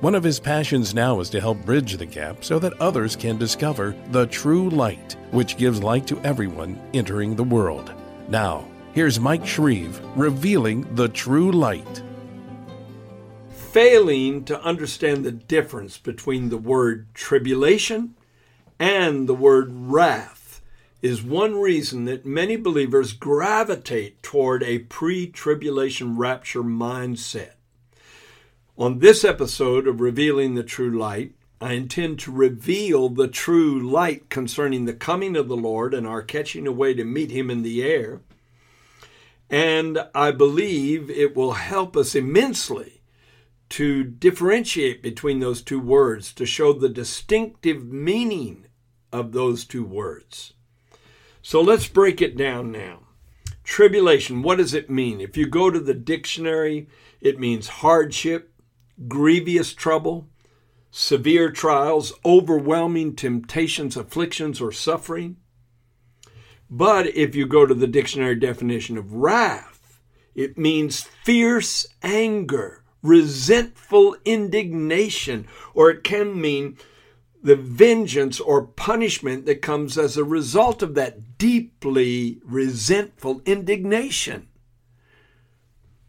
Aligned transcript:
One 0.00 0.14
of 0.14 0.24
his 0.24 0.40
passions 0.40 0.94
now 0.94 1.20
is 1.20 1.28
to 1.28 1.42
help 1.42 1.62
bridge 1.66 1.98
the 1.98 2.06
gap 2.06 2.42
so 2.42 2.58
that 2.60 2.80
others 2.80 3.14
can 3.14 3.36
discover 3.36 3.94
the 4.12 4.26
true 4.28 4.70
light, 4.70 5.14
which 5.30 5.58
gives 5.58 5.82
light 5.82 6.06
to 6.06 6.18
everyone 6.20 6.80
entering 6.94 7.36
the 7.36 7.44
world. 7.44 7.92
Now, 8.26 8.64
here's 8.94 9.20
Mike 9.20 9.46
Shreve 9.46 10.00
revealing 10.16 10.94
the 10.94 11.10
true 11.10 11.52
light. 11.52 12.02
Failing 13.50 14.42
to 14.46 14.58
understand 14.62 15.22
the 15.22 15.32
difference 15.32 15.98
between 15.98 16.48
the 16.48 16.56
word 16.56 17.08
tribulation 17.12 18.14
and 18.78 19.28
the 19.28 19.34
word 19.34 19.68
wrath 19.70 20.62
is 21.02 21.22
one 21.22 21.56
reason 21.56 22.06
that 22.06 22.24
many 22.24 22.56
believers 22.56 23.12
gravitate 23.12 24.22
toward 24.22 24.62
a 24.62 24.78
pre 24.78 25.26
tribulation 25.26 26.16
rapture 26.16 26.62
mindset. 26.62 27.59
On 28.80 29.00
this 29.00 29.24
episode 29.24 29.86
of 29.86 30.00
Revealing 30.00 30.54
the 30.54 30.62
True 30.62 30.98
Light, 30.98 31.34
I 31.60 31.74
intend 31.74 32.18
to 32.20 32.32
reveal 32.32 33.10
the 33.10 33.28
true 33.28 33.78
light 33.78 34.30
concerning 34.30 34.86
the 34.86 34.94
coming 34.94 35.36
of 35.36 35.48
the 35.48 35.56
Lord 35.56 35.92
and 35.92 36.06
our 36.06 36.22
catching 36.22 36.66
away 36.66 36.94
to 36.94 37.04
meet 37.04 37.30
Him 37.30 37.50
in 37.50 37.60
the 37.60 37.82
air. 37.82 38.22
And 39.50 39.98
I 40.14 40.30
believe 40.30 41.10
it 41.10 41.36
will 41.36 41.52
help 41.52 41.94
us 41.94 42.14
immensely 42.14 43.02
to 43.68 44.02
differentiate 44.02 45.02
between 45.02 45.40
those 45.40 45.60
two 45.60 45.78
words, 45.78 46.32
to 46.32 46.46
show 46.46 46.72
the 46.72 46.88
distinctive 46.88 47.84
meaning 47.84 48.64
of 49.12 49.32
those 49.32 49.66
two 49.66 49.84
words. 49.84 50.54
So 51.42 51.60
let's 51.60 51.86
break 51.86 52.22
it 52.22 52.34
down 52.34 52.72
now. 52.72 53.00
Tribulation, 53.62 54.40
what 54.40 54.56
does 54.56 54.72
it 54.72 54.88
mean? 54.88 55.20
If 55.20 55.36
you 55.36 55.46
go 55.46 55.68
to 55.68 55.80
the 55.80 55.92
dictionary, 55.92 56.88
it 57.20 57.38
means 57.38 57.68
hardship, 57.68 58.46
grievous 59.08 59.72
trouble, 59.72 60.28
severe 60.90 61.50
trials, 61.50 62.12
overwhelming 62.24 63.14
temptations, 63.14 63.96
afflictions, 63.96 64.60
or 64.60 64.72
suffering. 64.72 65.36
But 66.68 67.08
if 67.16 67.34
you 67.34 67.46
go 67.46 67.66
to 67.66 67.74
the 67.74 67.86
dictionary 67.86 68.36
definition 68.36 68.96
of 68.96 69.12
wrath, 69.12 70.00
it 70.34 70.56
means 70.56 71.02
fierce 71.02 71.86
anger, 72.02 72.84
resentful 73.02 74.16
indignation, 74.24 75.46
or 75.74 75.90
it 75.90 76.04
can 76.04 76.40
mean 76.40 76.76
the 77.42 77.56
vengeance 77.56 78.38
or 78.38 78.66
punishment 78.66 79.46
that 79.46 79.62
comes 79.62 79.96
as 79.96 80.16
a 80.16 80.24
result 80.24 80.82
of 80.82 80.94
that 80.94 81.38
deeply 81.38 82.38
resentful 82.44 83.40
indignation. 83.46 84.46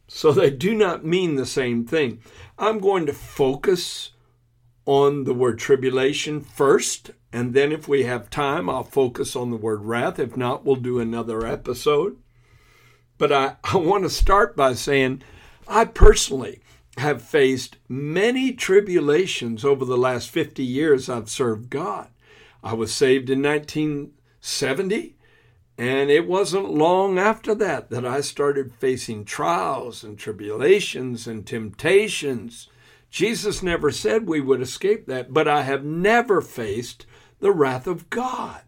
So 0.08 0.34
they 0.34 0.50
do 0.50 0.76
not 0.76 1.06
mean 1.06 1.36
the 1.36 1.46
same 1.46 1.86
thing. 1.86 2.20
I'm 2.62 2.78
going 2.78 3.08
to 3.08 3.14
focus 3.14 4.12
on 4.86 5.24
the 5.24 5.34
word 5.34 5.58
tribulation 5.58 6.42
first, 6.42 7.10
and 7.34 7.56
then 7.56 7.72
if 7.72 7.88
we 7.88 8.04
have 8.04 8.30
time, 8.30 8.70
I'll 8.70 8.84
focus 8.84 9.36
on 9.36 9.50
the 9.50 9.58
word 9.58 9.84
wrath. 9.84 10.20
If 10.20 10.38
not, 10.38 10.64
we'll 10.64 10.76
do 10.76 11.00
another 11.00 11.44
episode. 11.44 12.18
But 13.18 13.32
I, 13.32 13.56
I 13.64 13.78
want 13.78 14.04
to 14.04 14.12
start 14.12 14.56
by 14.56 14.76
saying 14.76 15.24
I 15.68 15.86
personally 15.86 16.60
have 16.98 17.24
faced 17.24 17.78
many 17.90 18.54
tribulations 18.54 19.66
over 19.66 19.84
the 19.84 19.98
last 19.98 20.30
50 20.30 20.64
years 20.64 21.10
I've 21.10 21.32
served 21.32 21.72
God. 21.72 22.10
I 22.64 22.76
was 22.76 22.94
saved 22.94 23.32
in 23.32 23.42
1970 23.42 25.16
and 25.82 26.12
it 26.12 26.28
wasn't 26.28 26.70
long 26.70 27.18
after 27.18 27.56
that 27.56 27.90
that 27.90 28.06
I 28.06 28.22
started 28.22 28.72
facing 28.72 29.26
trials 29.26 30.04
and 30.04 30.16
tribulations 30.16 31.26
and 31.26 31.44
temptations. 31.44 32.68
Jesus 33.10 33.64
never 33.64 33.90
said 33.90 34.28
we 34.28 34.42
would 34.42 34.62
escape 34.62 35.08
that, 35.08 35.34
but 35.34 35.48
I 35.48 35.64
have 35.64 35.84
never 35.84 36.40
faced 36.40 37.08
the 37.40 37.52
wrath 37.52 37.88
of 37.88 38.12
God. 38.12 38.62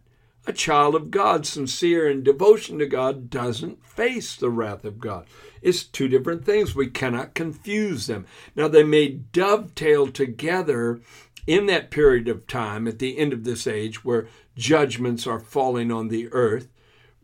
A 0.48 0.52
child 0.52 0.96
of 0.96 1.12
God, 1.12 1.46
sincere 1.46 2.10
in 2.10 2.24
devotion 2.24 2.80
to 2.80 2.86
God, 2.86 3.30
doesn't 3.30 3.86
face 3.86 4.34
the 4.34 4.50
wrath 4.50 4.84
of 4.84 4.98
God. 4.98 5.26
It's 5.62 5.84
two 5.84 6.08
different 6.08 6.44
things. 6.44 6.74
We 6.74 6.88
cannot 6.88 7.34
confuse 7.34 8.08
them. 8.08 8.26
Now, 8.56 8.66
they 8.66 8.82
may 8.82 9.08
dovetail 9.08 10.08
together 10.08 11.00
in 11.46 11.66
that 11.66 11.92
period 11.92 12.26
of 12.26 12.48
time 12.48 12.88
at 12.88 12.98
the 12.98 13.18
end 13.18 13.32
of 13.32 13.44
this 13.44 13.68
age 13.68 14.04
where 14.04 14.26
judgments 14.56 15.28
are 15.28 15.38
falling 15.38 15.92
on 15.92 16.08
the 16.08 16.28
earth 16.32 16.66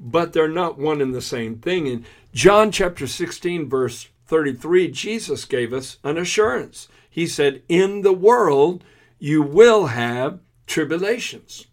but 0.00 0.32
they're 0.32 0.48
not 0.48 0.78
one 0.78 1.02
and 1.02 1.14
the 1.14 1.20
same 1.20 1.58
thing. 1.58 1.86
In 1.86 2.06
John 2.32 2.72
chapter 2.72 3.06
16, 3.06 3.68
verse 3.68 4.08
33, 4.26 4.90
Jesus 4.90 5.44
gave 5.44 5.74
us 5.74 5.98
an 6.02 6.16
assurance. 6.16 6.88
He 7.10 7.26
said, 7.26 7.62
In 7.68 8.00
the 8.00 8.14
world 8.14 8.82
you 9.18 9.42
will 9.42 9.86
have 9.86 10.40
tribulations. 10.66 11.66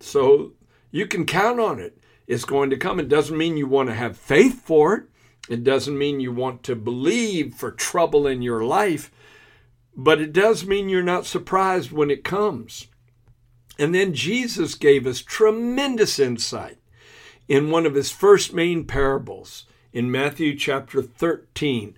So 0.00 0.52
you 0.90 1.06
can 1.06 1.26
count 1.26 1.60
on 1.60 1.78
it. 1.78 1.98
It's 2.26 2.46
going 2.46 2.70
to 2.70 2.78
come. 2.78 2.98
It 2.98 3.10
doesn't 3.10 3.36
mean 3.36 3.58
you 3.58 3.66
want 3.66 3.90
to 3.90 3.94
have 3.94 4.16
faith 4.16 4.62
for 4.62 4.94
it. 4.94 5.04
It 5.50 5.62
doesn't 5.62 5.98
mean 5.98 6.20
you 6.20 6.32
want 6.32 6.62
to 6.62 6.74
believe 6.74 7.54
for 7.54 7.70
trouble 7.70 8.26
in 8.26 8.40
your 8.40 8.64
life, 8.64 9.10
but 9.94 10.18
it 10.18 10.32
does 10.32 10.64
mean 10.64 10.88
you're 10.88 11.02
not 11.02 11.26
surprised 11.26 11.92
when 11.92 12.10
it 12.10 12.24
comes. 12.24 12.86
And 13.78 13.94
then 13.94 14.14
Jesus 14.14 14.74
gave 14.74 15.06
us 15.06 15.20
tremendous 15.20 16.18
insight 16.18 16.78
in 17.48 17.70
one 17.70 17.86
of 17.86 17.94
his 17.94 18.10
first 18.10 18.52
main 18.52 18.84
parables 18.84 19.66
in 19.92 20.10
Matthew 20.10 20.56
chapter 20.56 21.02
13. 21.02 21.94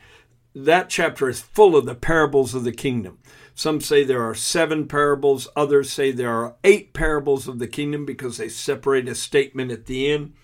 That 0.55 0.89
chapter 0.89 1.29
is 1.29 1.41
full 1.41 1.77
of 1.77 1.87
the 1.87 1.95
parables 1.95 2.55
of 2.55 2.65
the 2.65 2.73
kingdom. 2.73 3.19
Some 3.55 3.81
say 3.81 4.05
there 4.05 4.23
are 4.23 4.35
seven 4.35 4.87
parables, 4.87 5.49
others 5.57 5.91
say 5.91 6.11
there 6.11 6.33
are 6.33 6.57
eight 6.63 6.93
parables 6.93 7.49
of 7.49 7.59
the 7.59 7.67
kingdom 7.67 8.05
because 8.05 8.37
they 8.37 8.49
separate 8.49 9.09
a 9.09 9.15
statement 9.15 9.71
at 9.71 9.87
the 9.87 10.11
end. 10.11 10.35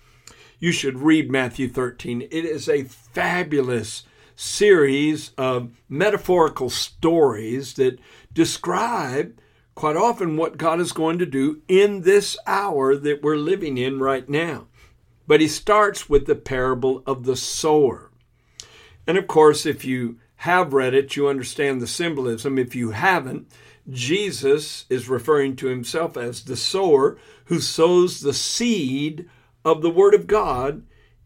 You 0.59 0.71
should 0.71 0.99
read 0.99 1.31
Matthew 1.31 1.69
13. 1.69 2.23
It 2.23 2.45
is 2.45 2.69
a 2.69 2.83
fabulous 2.83 4.03
series 4.35 5.31
of 5.37 5.71
metaphorical 5.89 6.69
stories 6.69 7.73
that 7.75 7.99
describe 8.33 9.37
quite 9.75 9.95
often 9.95 10.37
what 10.37 10.57
God 10.57 10.79
is 10.79 10.91
going 10.91 11.19
to 11.19 11.25
do 11.25 11.61
in 11.67 12.01
this 12.01 12.37
hour 12.47 12.95
that 12.95 13.21
we're 13.21 13.35
living 13.35 13.77
in 13.77 13.99
right 13.99 14.27
now. 14.27 14.67
But 15.25 15.41
he 15.41 15.47
starts 15.47 16.09
with 16.09 16.25
the 16.25 16.35
parable 16.35 17.03
of 17.05 17.23
the 17.23 17.35
sower. 17.35 18.11
And 19.07 19.17
of 19.17 19.27
course, 19.27 19.65
if 19.65 19.85
you 19.85 20.19
have 20.37 20.73
read 20.73 20.93
it, 20.93 21.15
you 21.15 21.27
understand 21.27 21.81
the 21.81 21.87
symbolism. 21.87 22.57
If 22.57 22.75
you 22.75 22.91
haven't, 22.91 23.47
Jesus 23.89 24.85
is 24.89 25.09
referring 25.09 25.55
to 25.57 25.67
himself 25.67 26.17
as 26.17 26.43
the 26.43 26.57
sower 26.57 27.17
who 27.45 27.59
sows 27.59 28.19
the 28.19 28.33
seed 28.33 29.29
of 29.65 29.81
the 29.81 29.89
Word 29.89 30.13
of 30.13 30.27
God 30.27 30.83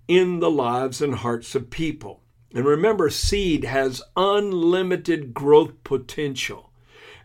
in 0.07 0.39
the 0.39 0.51
lives 0.51 1.01
and 1.01 1.15
hearts 1.15 1.55
of 1.55 1.69
people. 1.69 2.21
And 2.53 2.65
remember, 2.65 3.09
seed 3.09 3.65
has 3.65 4.01
unlimited 4.15 5.33
growth 5.33 5.83
potential. 5.83 6.71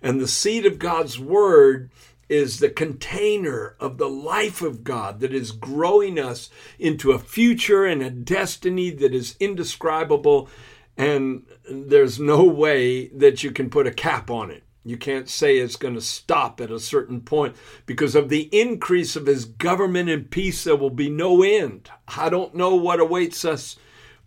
And 0.03 0.21
the 0.21 0.29
seed 0.29 0.67
of 0.67 0.79
God's 0.79 1.19
Word 1.19 1.91
is 2.33 2.61
the 2.61 2.71
container 2.71 3.77
of 3.79 3.99
the 3.99 4.09
life 4.09 4.63
of 4.63 4.83
God 4.83 5.21
that 5.21 5.35
is 5.35 5.53
growing 5.53 6.19
us 6.19 6.49
into 6.79 7.13
a 7.13 7.19
future 7.19 7.85
and 7.85 8.03
a 8.03 8.09
destiny 8.09 8.89
that 8.89 9.13
is 9.13 9.37
indescribable. 9.39 10.49
And 10.97 11.45
there's 11.71 12.19
no 12.19 12.43
way 12.45 13.09
that 13.09 13.43
you 13.43 13.51
can 13.51 13.69
put 13.69 13.87
a 13.87 13.93
cap 13.93 14.31
on 14.31 14.51
it. 14.51 14.63
You 14.83 14.97
can't 14.97 15.29
say 15.29 15.59
it's 15.59 15.77
going 15.77 15.93
to 15.95 16.01
stop 16.01 16.59
at 16.59 16.71
a 16.71 16.81
certain 16.81 17.21
point 17.21 17.55
because 17.85 18.15
of 18.15 18.31
the 18.31 18.49
increase 18.51 19.15
of 19.15 19.27
his 19.27 19.45
government 19.45 20.09
and 20.09 20.31
peace, 20.31 20.65
there 20.65 20.75
will 20.75 20.89
be 20.89 21.11
no 21.11 21.43
end. 21.43 21.91
I 22.09 22.31
don't 22.31 22.55
know 22.55 22.75
what 22.75 22.99
awaits 22.99 23.45
us, 23.45 23.77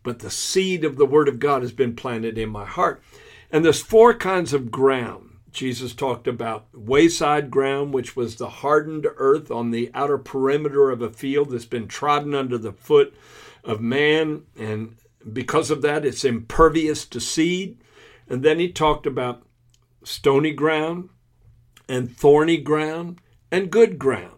but 0.04 0.19
the 0.19 0.30
seed 0.30 0.86
of 0.86 0.98
the 0.98 1.08
Word 1.08 1.28
of 1.28 1.40
God 1.40 1.63
has 1.63 1.72
been 1.72 1.96
planted 1.96 2.38
in 2.38 2.50
my 2.50 2.66
heart. 2.66 3.01
And 3.51 3.66
there's 3.66 3.81
four 3.81 4.13
kinds 4.13 4.54
of 4.54 4.69
ground 4.69 5.25
Jesus 5.56 5.94
talked 5.94 6.28
about 6.28 6.68
wayside 6.74 7.50
ground, 7.50 7.94
which 7.94 8.16
was 8.16 8.36
the 8.36 8.50
hardened 8.50 9.07
earth 9.16 9.50
on 9.50 9.72
the 9.72 9.90
outer 9.94 10.18
perimeter 10.18 10.92
of 10.92 11.02
a 11.02 11.10
field 11.10 11.50
that's 11.50 11.66
been 11.66 11.88
trodden 11.88 12.36
under 12.36 12.57
the 12.57 12.74
foot 12.74 13.16
of 13.63 13.80
man. 13.80 14.44
And 14.60 14.98
because 15.31 15.72
of 15.72 15.81
that, 15.81 16.06
it's 16.06 16.25
impervious 16.25 17.06
to 17.06 17.22
seed. 17.22 17.78
And 18.28 18.44
then 18.44 18.60
he 18.60 18.69
talked 18.69 19.07
about 19.07 19.44
stony 20.04 20.52
ground 20.52 21.10
and 21.88 22.16
thorny 22.16 22.58
ground 22.58 23.22
and 23.50 23.72
good 23.72 23.98
ground 23.98 24.38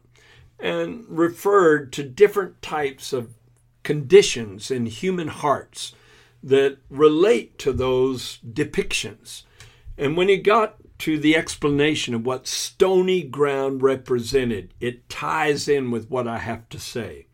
and 0.59 1.03
referred 1.09 1.91
to 1.93 2.03
different 2.03 2.61
types 2.61 3.11
of 3.11 3.33
conditions 3.83 4.69
in 4.69 4.85
human 4.85 5.29
hearts 5.29 5.93
that 6.43 6.77
relate 6.89 7.57
to 7.57 7.73
those 7.73 8.39
depictions. 8.47 9.43
And 9.97 10.15
when 10.15 10.29
he 10.29 10.37
got 10.37 10.77
to 10.99 11.17
the 11.17 11.35
explanation 11.35 12.13
of 12.13 12.25
what 12.25 12.47
stony 12.47 13.21
ground 13.21 13.81
represented, 13.81 14.73
it 14.79 15.09
ties 15.09 15.67
in 15.67 15.91
with 15.91 16.09
what 16.09 16.27
I 16.27 16.39
have 16.39 16.67
to 16.69 16.79
say. 16.79 17.27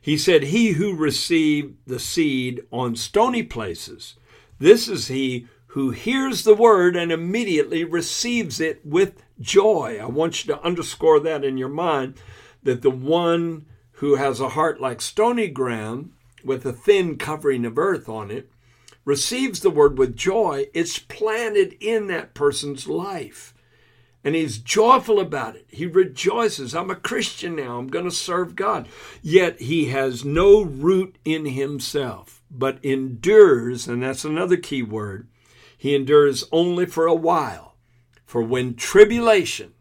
He 0.00 0.18
said, 0.18 0.44
He 0.44 0.72
who 0.72 0.96
received 0.96 1.76
the 1.86 2.00
seed 2.00 2.62
on 2.72 2.96
stony 2.96 3.42
places, 3.42 4.16
this 4.58 4.88
is 4.88 5.08
he 5.08 5.46
who 5.68 5.90
hears 5.90 6.44
the 6.44 6.54
word 6.54 6.96
and 6.96 7.10
immediately 7.10 7.82
receives 7.82 8.60
it 8.60 8.84
with 8.84 9.22
joy. 9.40 9.98
I 10.00 10.06
want 10.06 10.44
you 10.44 10.52
to 10.54 10.62
underscore 10.62 11.18
that 11.20 11.44
in 11.44 11.56
your 11.56 11.68
mind 11.68 12.14
that 12.62 12.82
the 12.82 12.90
one 12.90 13.66
who 13.92 14.16
has 14.16 14.38
a 14.38 14.50
heart 14.50 14.80
like 14.80 15.00
stony 15.00 15.48
ground 15.48 16.12
with 16.44 16.66
a 16.66 16.72
thin 16.72 17.16
covering 17.16 17.64
of 17.64 17.78
earth 17.78 18.08
on 18.08 18.30
it 18.30 18.50
receives 19.04 19.60
the 19.60 19.70
word 19.70 19.98
with 19.98 20.16
joy. 20.16 20.66
It's 20.74 20.98
planted 20.98 21.76
in 21.80 22.06
that 22.08 22.34
person's 22.34 22.86
life. 22.86 23.54
And 24.24 24.36
he's 24.36 24.58
joyful 24.58 25.18
about 25.18 25.56
it. 25.56 25.66
He 25.68 25.86
rejoices. 25.86 26.74
I'm 26.74 26.90
a 26.90 26.94
Christian 26.94 27.56
now. 27.56 27.78
I'm 27.78 27.88
going 27.88 28.04
to 28.04 28.10
serve 28.10 28.54
God. 28.54 28.88
Yet 29.20 29.60
he 29.60 29.86
has 29.86 30.24
no 30.24 30.62
root 30.62 31.16
in 31.24 31.44
himself, 31.46 32.40
but 32.48 32.78
endures, 32.84 33.88
and 33.88 34.02
that's 34.02 34.24
another 34.24 34.56
key 34.56 34.82
word, 34.82 35.26
he 35.76 35.96
endures 35.96 36.44
only 36.52 36.86
for 36.86 37.06
a 37.06 37.14
while. 37.14 37.74
For 38.24 38.40
when 38.40 38.76
tribulation 38.76 39.74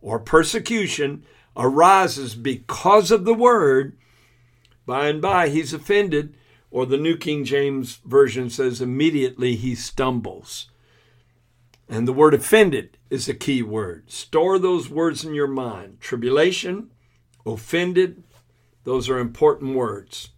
or 0.00 0.18
persecution 0.18 1.24
arises 1.56 2.34
because 2.34 3.12
of 3.12 3.24
the 3.24 3.32
word, 3.32 3.96
by 4.84 5.06
and 5.06 5.22
by 5.22 5.48
he's 5.48 5.72
offended, 5.72 6.34
or 6.74 6.84
the 6.84 6.96
New 6.96 7.16
King 7.16 7.44
James 7.44 8.00
Version 8.04 8.50
says 8.50 8.80
immediately 8.80 9.54
he 9.54 9.76
stumbles. 9.76 10.70
And 11.88 12.08
the 12.08 12.12
word 12.12 12.34
offended 12.34 12.98
is 13.10 13.28
a 13.28 13.34
key 13.34 13.62
word. 13.62 14.10
Store 14.10 14.58
those 14.58 14.90
words 14.90 15.24
in 15.24 15.34
your 15.34 15.46
mind. 15.46 16.00
Tribulation, 16.00 16.90
offended, 17.46 18.24
those 18.82 19.08
are 19.08 19.20
important 19.20 19.76
words. 19.76 20.30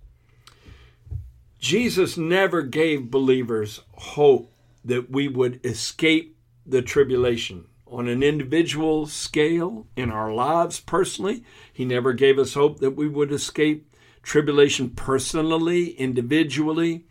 Jesus 1.58 2.18
never 2.18 2.60
gave 2.60 3.10
believers 3.10 3.80
hope 3.94 4.52
that 4.84 5.10
we 5.10 5.28
would 5.28 5.64
escape 5.64 6.36
the 6.66 6.82
tribulation 6.82 7.64
on 7.86 8.08
an 8.08 8.22
individual 8.22 9.06
scale 9.06 9.86
in 9.96 10.10
our 10.10 10.34
lives 10.34 10.80
personally. 10.80 11.44
He 11.72 11.86
never 11.86 12.12
gave 12.12 12.38
us 12.38 12.52
hope 12.52 12.80
that 12.80 12.90
we 12.90 13.08
would 13.08 13.32
escape 13.32 13.90
tribulation 14.26 14.90
personally, 14.90 15.90
individually. 15.90 17.04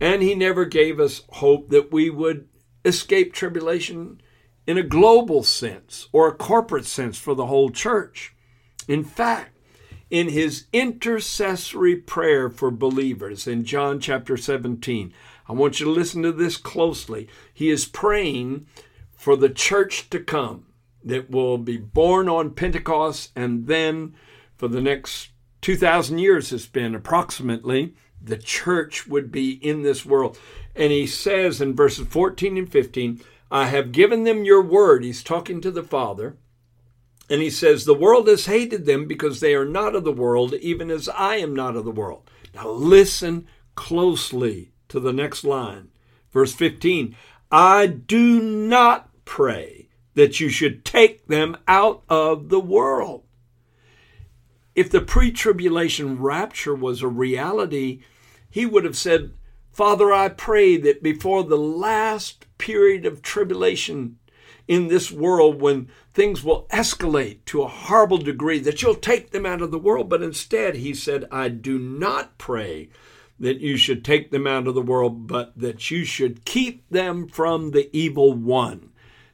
And 0.00 0.20
He 0.20 0.34
never 0.34 0.64
gave 0.64 0.98
us 0.98 1.22
hope 1.30 1.70
that 1.70 1.92
we 1.92 2.10
would 2.10 2.48
escape 2.84 3.32
tribulation 3.32 4.20
in 4.66 4.76
a 4.76 4.82
global 4.82 5.44
sense 5.44 6.08
or 6.12 6.26
a 6.26 6.34
corporate 6.34 6.86
sense 6.86 7.16
for 7.16 7.34
the 7.34 7.46
whole 7.46 7.70
church. 7.70 8.34
In 8.88 9.04
fact, 9.04 9.56
in 10.10 10.28
his 10.28 10.66
intercessory 10.72 11.96
prayer 11.96 12.50
for 12.50 12.70
believers 12.70 13.46
in 13.46 13.64
John 13.64 13.98
chapter 13.98 14.36
17, 14.36 15.14
I 15.48 15.52
want 15.52 15.80
you 15.80 15.86
to 15.86 15.92
listen 15.92 16.22
to 16.24 16.32
this 16.32 16.56
closely. 16.56 17.28
He 17.54 17.70
is 17.70 17.86
praying 17.86 18.66
for 19.12 19.36
the 19.36 19.48
church 19.48 20.10
to 20.10 20.20
come 20.20 20.66
that 21.04 21.30
will 21.30 21.58
be 21.58 21.78
born 21.78 22.28
on 22.28 22.50
Pentecost 22.50 23.30
and 23.34 23.66
then 23.68 24.14
for 24.56 24.68
the 24.68 24.80
next 24.80 25.31
2,000 25.62 26.18
years 26.18 26.50
has 26.50 26.66
been 26.66 26.94
approximately, 26.94 27.94
the 28.20 28.36
church 28.36 29.06
would 29.06 29.32
be 29.32 29.52
in 29.52 29.82
this 29.82 30.04
world. 30.04 30.38
And 30.74 30.92
he 30.92 31.06
says 31.06 31.60
in 31.60 31.74
verses 31.74 32.06
14 32.08 32.56
and 32.58 32.70
15, 32.70 33.20
I 33.50 33.66
have 33.66 33.92
given 33.92 34.24
them 34.24 34.44
your 34.44 34.62
word. 34.62 35.04
He's 35.04 35.22
talking 35.22 35.60
to 35.60 35.70
the 35.70 35.82
Father. 35.82 36.36
And 37.30 37.40
he 37.40 37.50
says, 37.50 37.84
The 37.84 37.94
world 37.94 38.28
has 38.28 38.46
hated 38.46 38.86
them 38.86 39.06
because 39.06 39.40
they 39.40 39.54
are 39.54 39.64
not 39.64 39.94
of 39.94 40.04
the 40.04 40.12
world, 40.12 40.54
even 40.54 40.90
as 40.90 41.08
I 41.08 41.36
am 41.36 41.54
not 41.54 41.76
of 41.76 41.84
the 41.84 41.90
world. 41.90 42.28
Now 42.54 42.68
listen 42.68 43.46
closely 43.74 44.72
to 44.88 45.00
the 45.00 45.12
next 45.12 45.44
line. 45.44 45.88
Verse 46.30 46.52
15 46.52 47.14
I 47.50 47.86
do 47.86 48.40
not 48.40 49.10
pray 49.24 49.88
that 50.14 50.40
you 50.40 50.48
should 50.48 50.84
take 50.84 51.26
them 51.26 51.56
out 51.68 52.02
of 52.08 52.48
the 52.48 52.60
world. 52.60 53.24
If 54.74 54.90
the 54.90 55.00
pre 55.00 55.30
tribulation 55.30 56.20
rapture 56.20 56.74
was 56.74 57.02
a 57.02 57.08
reality, 57.08 58.02
he 58.50 58.66
would 58.66 58.84
have 58.84 58.96
said, 58.96 59.32
Father, 59.72 60.12
I 60.12 60.28
pray 60.28 60.76
that 60.76 61.02
before 61.02 61.44
the 61.44 61.56
last 61.56 62.46
period 62.58 63.06
of 63.06 63.22
tribulation 63.22 64.18
in 64.68 64.88
this 64.88 65.10
world, 65.10 65.60
when 65.60 65.88
things 66.14 66.44
will 66.44 66.66
escalate 66.70 67.44
to 67.46 67.62
a 67.62 67.68
horrible 67.68 68.18
degree, 68.18 68.58
that 68.60 68.82
you'll 68.82 68.94
take 68.94 69.30
them 69.30 69.46
out 69.46 69.62
of 69.62 69.70
the 69.70 69.78
world. 69.78 70.08
But 70.08 70.22
instead, 70.22 70.76
he 70.76 70.94
said, 70.94 71.26
I 71.30 71.48
do 71.48 71.78
not 71.78 72.38
pray 72.38 72.88
that 73.40 73.60
you 73.60 73.76
should 73.76 74.04
take 74.04 74.30
them 74.30 74.46
out 74.46 74.66
of 74.66 74.74
the 74.74 74.82
world, 74.82 75.26
but 75.26 75.52
that 75.56 75.90
you 75.90 76.04
should 76.04 76.44
keep 76.44 76.88
them 76.90 77.26
from 77.26 77.72
the 77.72 77.94
evil 77.96 78.32
one. 78.32 78.90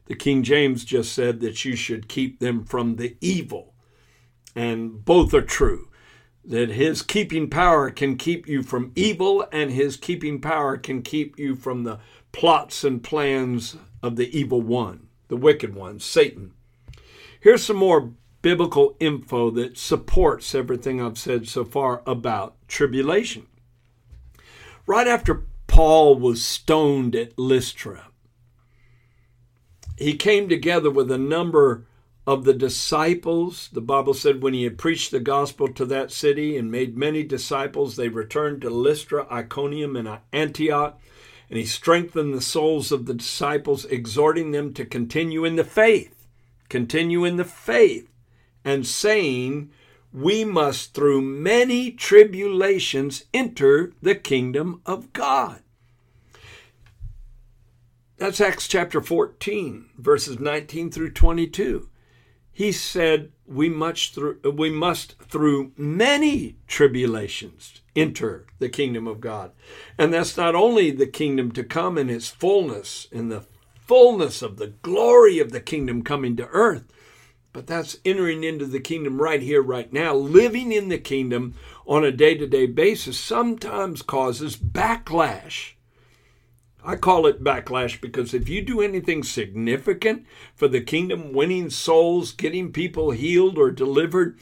The 0.07 0.15
King 0.15 0.43
James 0.43 0.85
just 0.85 1.13
said 1.13 1.41
that 1.41 1.65
you 1.65 1.77
should 1.77 2.09
keep 2.09 2.41
them 2.41 2.65
from 2.65 2.97
the 2.97 3.17
evil. 3.21 3.75
And 4.59 5.05
both 5.05 5.33
are 5.35 5.43
true. 5.43 5.89
That 6.45 6.71
his 6.71 7.03
keeping 7.03 7.51
power 7.51 7.91
can 7.91 8.17
keep 8.17 8.49
you 8.49 8.63
from 8.63 8.93
evil, 8.95 9.47
and 9.53 9.71
his 9.71 9.97
keeping 9.97 10.41
power 10.41 10.77
can 10.77 11.03
keep 11.03 11.39
you 11.39 11.55
from 11.55 11.85
the 11.85 12.01
plots 12.33 12.85
and 12.85 13.03
plans 13.03 13.77
of 14.03 14.17
the 14.17 14.39
evil 14.39 14.63
one, 14.63 15.09
the 15.29 15.37
wicked 15.37 15.75
one, 15.75 16.01
Satan. 16.01 16.55
Here's 17.41 17.65
some 17.65 17.77
more 17.77 18.13
biblical 18.41 18.97
info 18.99 19.51
that 19.51 19.77
supports 19.77 20.55
everything 20.55 21.03
I've 21.03 21.19
said 21.19 21.49
so 21.49 21.65
far 21.65 22.03
about 22.07 22.57
tribulation 22.69 23.47
right 24.89 25.07
after 25.07 25.47
Paul 25.69 26.17
was 26.17 26.45
stoned 26.45 27.15
at 27.15 27.39
Lystra, 27.39 28.09
he 29.97 30.17
came 30.17 30.49
together 30.49 30.91
with 30.91 31.11
a 31.13 31.19
number 31.19 31.87
of 32.29 32.45
the 32.45 32.53
disciples. 32.53 33.71
The 33.73 33.81
Bible 33.81 34.13
said 34.13 34.43
when 34.43 34.53
he 34.53 34.65
had 34.65 34.77
preached 34.77 35.13
the 35.13 35.19
gospel 35.19 35.67
to 35.69 35.87
that 35.87 36.13
city 36.13 36.59
and 36.59 36.71
made 36.71 36.95
many 36.95 37.23
disciples, 37.23 37.97
they 37.97 38.11
returned 38.11 38.61
to 38.61 38.69
Lystra, 38.69 39.27
Iconium, 39.33 39.97
and 39.97 40.19
Antioch. 40.31 41.01
And 41.49 41.59
he 41.59 41.65
strengthened 41.65 42.35
the 42.35 42.43
souls 42.43 42.93
of 42.93 43.07
the 43.07 43.15
disciples, 43.15 43.87
exhorting 43.87 44.51
them 44.51 44.75
to 44.75 44.85
continue 44.85 45.47
in 45.47 45.57
the 45.57 45.65
faith, 45.65 46.27
continue 46.69 47.25
in 47.25 47.37
the 47.37 47.47
faith, 47.47 48.11
and 48.63 48.87
saying, 48.87 49.71
we 50.13 50.45
must 50.45 50.93
through 50.93 51.23
many 51.23 51.91
tribulations 51.91 53.25
enter 53.33 53.95
the 54.03 54.15
kingdom 54.15 54.83
of 54.85 55.15
God. 55.15 55.63
That's 58.19 58.39
Acts 58.39 58.69
chapter 58.69 59.01
14, 59.01 59.89
verses 59.97 60.39
19 60.39 60.91
through 60.91 61.13
22. 61.13 61.89
He 62.59 62.73
said, 62.73 63.31
we 63.47 63.69
must 63.69 64.17
through 64.17 64.41
we 64.53 64.69
must 64.69 65.15
through 65.21 65.71
many 65.77 66.57
tribulations 66.67 67.83
enter 67.95 68.47
the 68.59 68.69
kingdom 68.69 69.07
of 69.07 69.21
God. 69.21 69.53
And 69.97 70.13
that's 70.13 70.37
not 70.37 70.57
only 70.57 70.91
the 70.91 71.07
kingdom 71.07 71.53
to 71.53 71.63
come 71.63 71.97
in 71.97 72.11
its 72.11 72.27
fullness, 72.27 73.07
in 73.13 73.29
the 73.29 73.45
fullness 73.87 74.43
of 74.43 74.57
the 74.57 74.73
glory 74.83 75.39
of 75.39 75.53
the 75.53 75.61
kingdom 75.61 76.03
coming 76.03 76.35
to 76.35 76.49
earth, 76.49 76.93
but 77.53 77.69
that's 77.69 77.99
entering 78.05 78.43
into 78.43 78.67
the 78.67 78.81
kingdom 78.81 79.23
right 79.23 79.41
here, 79.41 79.63
right 79.63 79.93
now. 79.93 80.13
Living 80.17 80.73
in 80.73 80.89
the 80.89 80.99
kingdom 80.99 81.55
on 81.87 82.03
a 82.03 82.11
day 82.11 82.35
to 82.35 82.49
day 82.49 82.67
basis 82.67 83.17
sometimes 83.17 84.03
causes 84.03 84.57
backlash. 84.57 85.75
I 86.89 86.97
call 86.97 87.27
it 87.27 87.45
backlash 87.45 88.01
because 88.01 88.33
if 88.33 88.49
you 88.49 88.63
do 88.63 88.81
anything 88.81 89.23
significant 89.23 90.25
for 90.55 90.69
the 90.69 90.81
kingdom, 90.81 91.35
winning 91.35 91.69
souls, 91.69 92.33
getting 92.33 92.73
people 92.73 93.11
healed 93.11 93.59
or 93.59 93.71
delivered, 93.71 94.41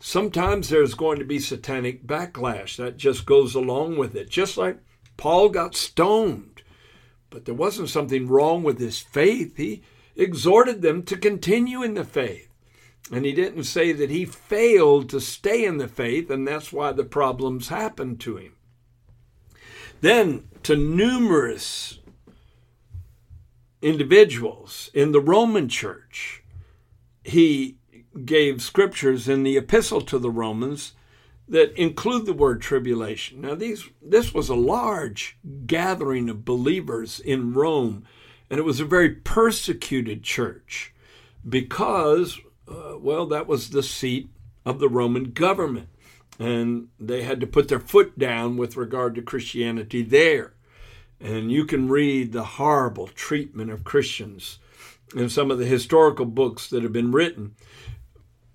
sometimes 0.00 0.68
there's 0.68 0.94
going 0.94 1.20
to 1.20 1.24
be 1.24 1.38
satanic 1.38 2.04
backlash. 2.04 2.76
That 2.76 2.96
just 2.96 3.24
goes 3.24 3.54
along 3.54 3.98
with 3.98 4.16
it. 4.16 4.28
Just 4.28 4.56
like 4.56 4.80
Paul 5.16 5.48
got 5.48 5.76
stoned, 5.76 6.64
but 7.30 7.44
there 7.44 7.54
wasn't 7.54 7.88
something 7.88 8.26
wrong 8.26 8.64
with 8.64 8.80
his 8.80 8.98
faith. 8.98 9.56
He 9.56 9.84
exhorted 10.16 10.82
them 10.82 11.04
to 11.04 11.16
continue 11.16 11.84
in 11.84 11.94
the 11.94 12.04
faith. 12.04 12.52
And 13.12 13.24
he 13.24 13.32
didn't 13.32 13.62
say 13.62 13.92
that 13.92 14.10
he 14.10 14.24
failed 14.24 15.08
to 15.10 15.20
stay 15.20 15.64
in 15.64 15.76
the 15.76 15.86
faith, 15.86 16.30
and 16.30 16.48
that's 16.48 16.72
why 16.72 16.90
the 16.90 17.04
problems 17.04 17.68
happened 17.68 18.18
to 18.22 18.38
him. 18.38 18.55
Then, 20.00 20.48
to 20.62 20.76
numerous 20.76 21.98
individuals 23.82 24.90
in 24.94 25.12
the 25.12 25.20
Roman 25.20 25.68
church, 25.68 26.42
he 27.24 27.76
gave 28.24 28.62
scriptures 28.62 29.28
in 29.28 29.42
the 29.42 29.56
epistle 29.56 30.00
to 30.02 30.18
the 30.18 30.30
Romans 30.30 30.92
that 31.48 31.78
include 31.80 32.26
the 32.26 32.32
word 32.32 32.60
tribulation. 32.60 33.40
Now, 33.40 33.54
these 33.54 33.88
this 34.02 34.34
was 34.34 34.48
a 34.48 34.54
large 34.54 35.38
gathering 35.66 36.28
of 36.28 36.44
believers 36.44 37.20
in 37.20 37.52
Rome, 37.52 38.04
and 38.50 38.58
it 38.58 38.64
was 38.64 38.80
a 38.80 38.84
very 38.84 39.10
persecuted 39.10 40.22
church 40.22 40.92
because, 41.48 42.40
uh, 42.68 42.98
well, 42.98 43.26
that 43.26 43.46
was 43.46 43.70
the 43.70 43.82
seat 43.82 44.28
of 44.64 44.80
the 44.80 44.88
Roman 44.88 45.30
government, 45.30 45.88
and 46.38 46.88
they 46.98 47.22
had 47.22 47.40
to 47.40 47.46
put 47.46 47.68
their 47.68 47.80
foot 47.80 48.18
down 48.18 48.56
with 48.56 48.76
regard 48.76 49.14
to 49.14 49.22
Christianity 49.22 50.02
there. 50.02 50.54
And 51.20 51.50
you 51.50 51.64
can 51.64 51.88
read 51.88 52.32
the 52.32 52.44
horrible 52.44 53.06
treatment 53.08 53.70
of 53.70 53.84
Christians 53.84 54.58
in 55.14 55.28
some 55.30 55.50
of 55.50 55.58
the 55.58 55.66
historical 55.66 56.26
books 56.26 56.68
that 56.68 56.82
have 56.82 56.92
been 56.92 57.12
written. 57.12 57.54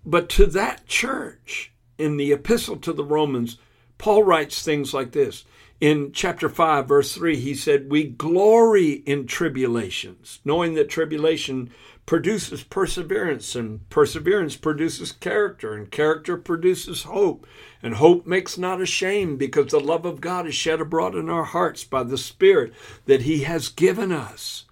But 0.06 0.30
to 0.30 0.46
that 0.48 0.86
church, 0.88 1.72
in 1.98 2.18
the 2.18 2.32
epistle 2.32 2.78
to 2.78 2.94
the 2.94 3.04
Romans, 3.04 3.58
Paul 3.98 4.24
writes 4.24 4.64
things 4.64 4.94
like 4.94 5.12
this. 5.12 5.46
In 5.80 6.12
chapter 6.12 6.50
5, 6.50 6.88
verse 6.88 7.16
3, 7.16 7.38
he 7.38 7.56
said, 7.56 7.90
We 7.90 8.04
glory 8.04 8.92
in 8.92 9.26
tribulations, 9.26 10.40
knowing 10.46 10.76
that 10.76 10.90
tribulation 10.90 11.72
produces 12.06 12.64
perseverance, 12.64 13.56
and 13.56 13.88
perseverance 13.90 14.56
produces 14.56 15.12
character, 15.12 15.74
and 15.74 15.92
character 15.92 16.38
produces 16.38 17.04
hope. 17.04 17.48
And 17.82 17.96
hope 17.96 18.26
makes 18.26 18.58
not 18.58 18.82
ashamed, 18.82 19.40
because 19.40 19.68
the 19.72 19.80
love 19.80 20.06
of 20.06 20.22
God 20.22 20.48
is 20.48 20.56
shed 20.56 20.82
abroad 20.82 21.16
in 21.16 21.30
our 21.30 21.46
hearts 21.46 21.84
by 21.84 22.04
the 22.04 22.18
Spirit 22.18 22.74
that 23.06 23.22
He 23.24 23.44
has 23.44 23.70
given 23.70 24.12
us. 24.12 24.66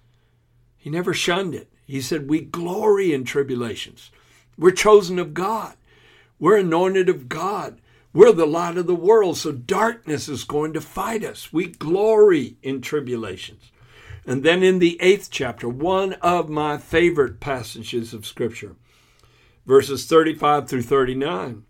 He 0.76 0.90
never 0.90 1.14
shunned 1.14 1.54
it. 1.54 1.70
He 1.86 2.00
said, 2.00 2.28
We 2.28 2.40
glory 2.40 3.12
in 3.12 3.24
tribulations. 3.24 4.10
We're 4.56 4.70
chosen 4.70 5.18
of 5.18 5.34
God. 5.34 5.74
We're 6.38 6.58
anointed 6.58 7.08
of 7.08 7.28
God. 7.28 7.80
We're 8.12 8.32
the 8.32 8.46
light 8.46 8.76
of 8.76 8.86
the 8.86 8.94
world, 8.94 9.36
so 9.36 9.52
darkness 9.52 10.28
is 10.28 10.44
going 10.44 10.72
to 10.72 10.80
fight 10.80 11.24
us. 11.24 11.52
We 11.52 11.66
glory 11.66 12.56
in 12.62 12.80
tribulations. 12.80 13.70
And 14.26 14.42
then 14.42 14.62
in 14.62 14.78
the 14.78 15.00
eighth 15.00 15.28
chapter, 15.30 15.68
one 15.68 16.14
of 16.14 16.48
my 16.48 16.78
favorite 16.78 17.40
passages 17.40 18.12
of 18.12 18.26
Scripture, 18.26 18.76
verses 19.66 20.06
35 20.06 20.68
through 20.68 20.82
39. 20.82 21.64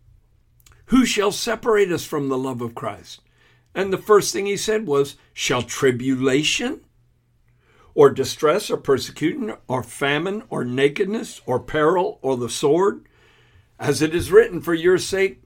Who 0.87 1.07
shall 1.07 1.30
separate 1.30 1.92
us 1.92 2.04
from 2.04 2.28
the 2.28 2.38
love 2.38 2.61
of 2.61 2.75
Christ? 2.75 3.21
And 3.75 3.92
the 3.92 3.99
first 3.99 4.33
thing 4.33 4.47
he 4.47 4.57
said 4.57 4.87
was, 4.87 5.16
Shall 5.33 5.62
tribulation, 5.62 6.80
or 7.95 8.11
distress, 8.11 8.71
or 8.71 8.76
persecution, 8.76 9.54
or 9.69 9.85
famine, 9.85 10.42
or 10.50 10.64
nakedness, 10.64 11.40
or 11.47 11.61
peril, 11.61 12.19
or 12.23 12.37
the 12.37 12.49
sword? 12.49 13.07
As 13.78 14.02
it 14.02 14.14
is 14.14 14.33
written, 14.33 14.61
For 14.61 14.75
your 14.75 14.99
sake 14.99 15.42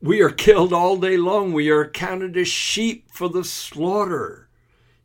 we 0.00 0.22
are 0.22 0.30
killed 0.30 0.72
all 0.72 0.96
day 0.96 1.16
long, 1.16 1.52
we 1.52 1.68
are 1.70 1.88
counted 1.88 2.36
as 2.36 2.48
sheep 2.48 3.10
for 3.12 3.28
the 3.28 3.44
slaughter. 3.44 4.47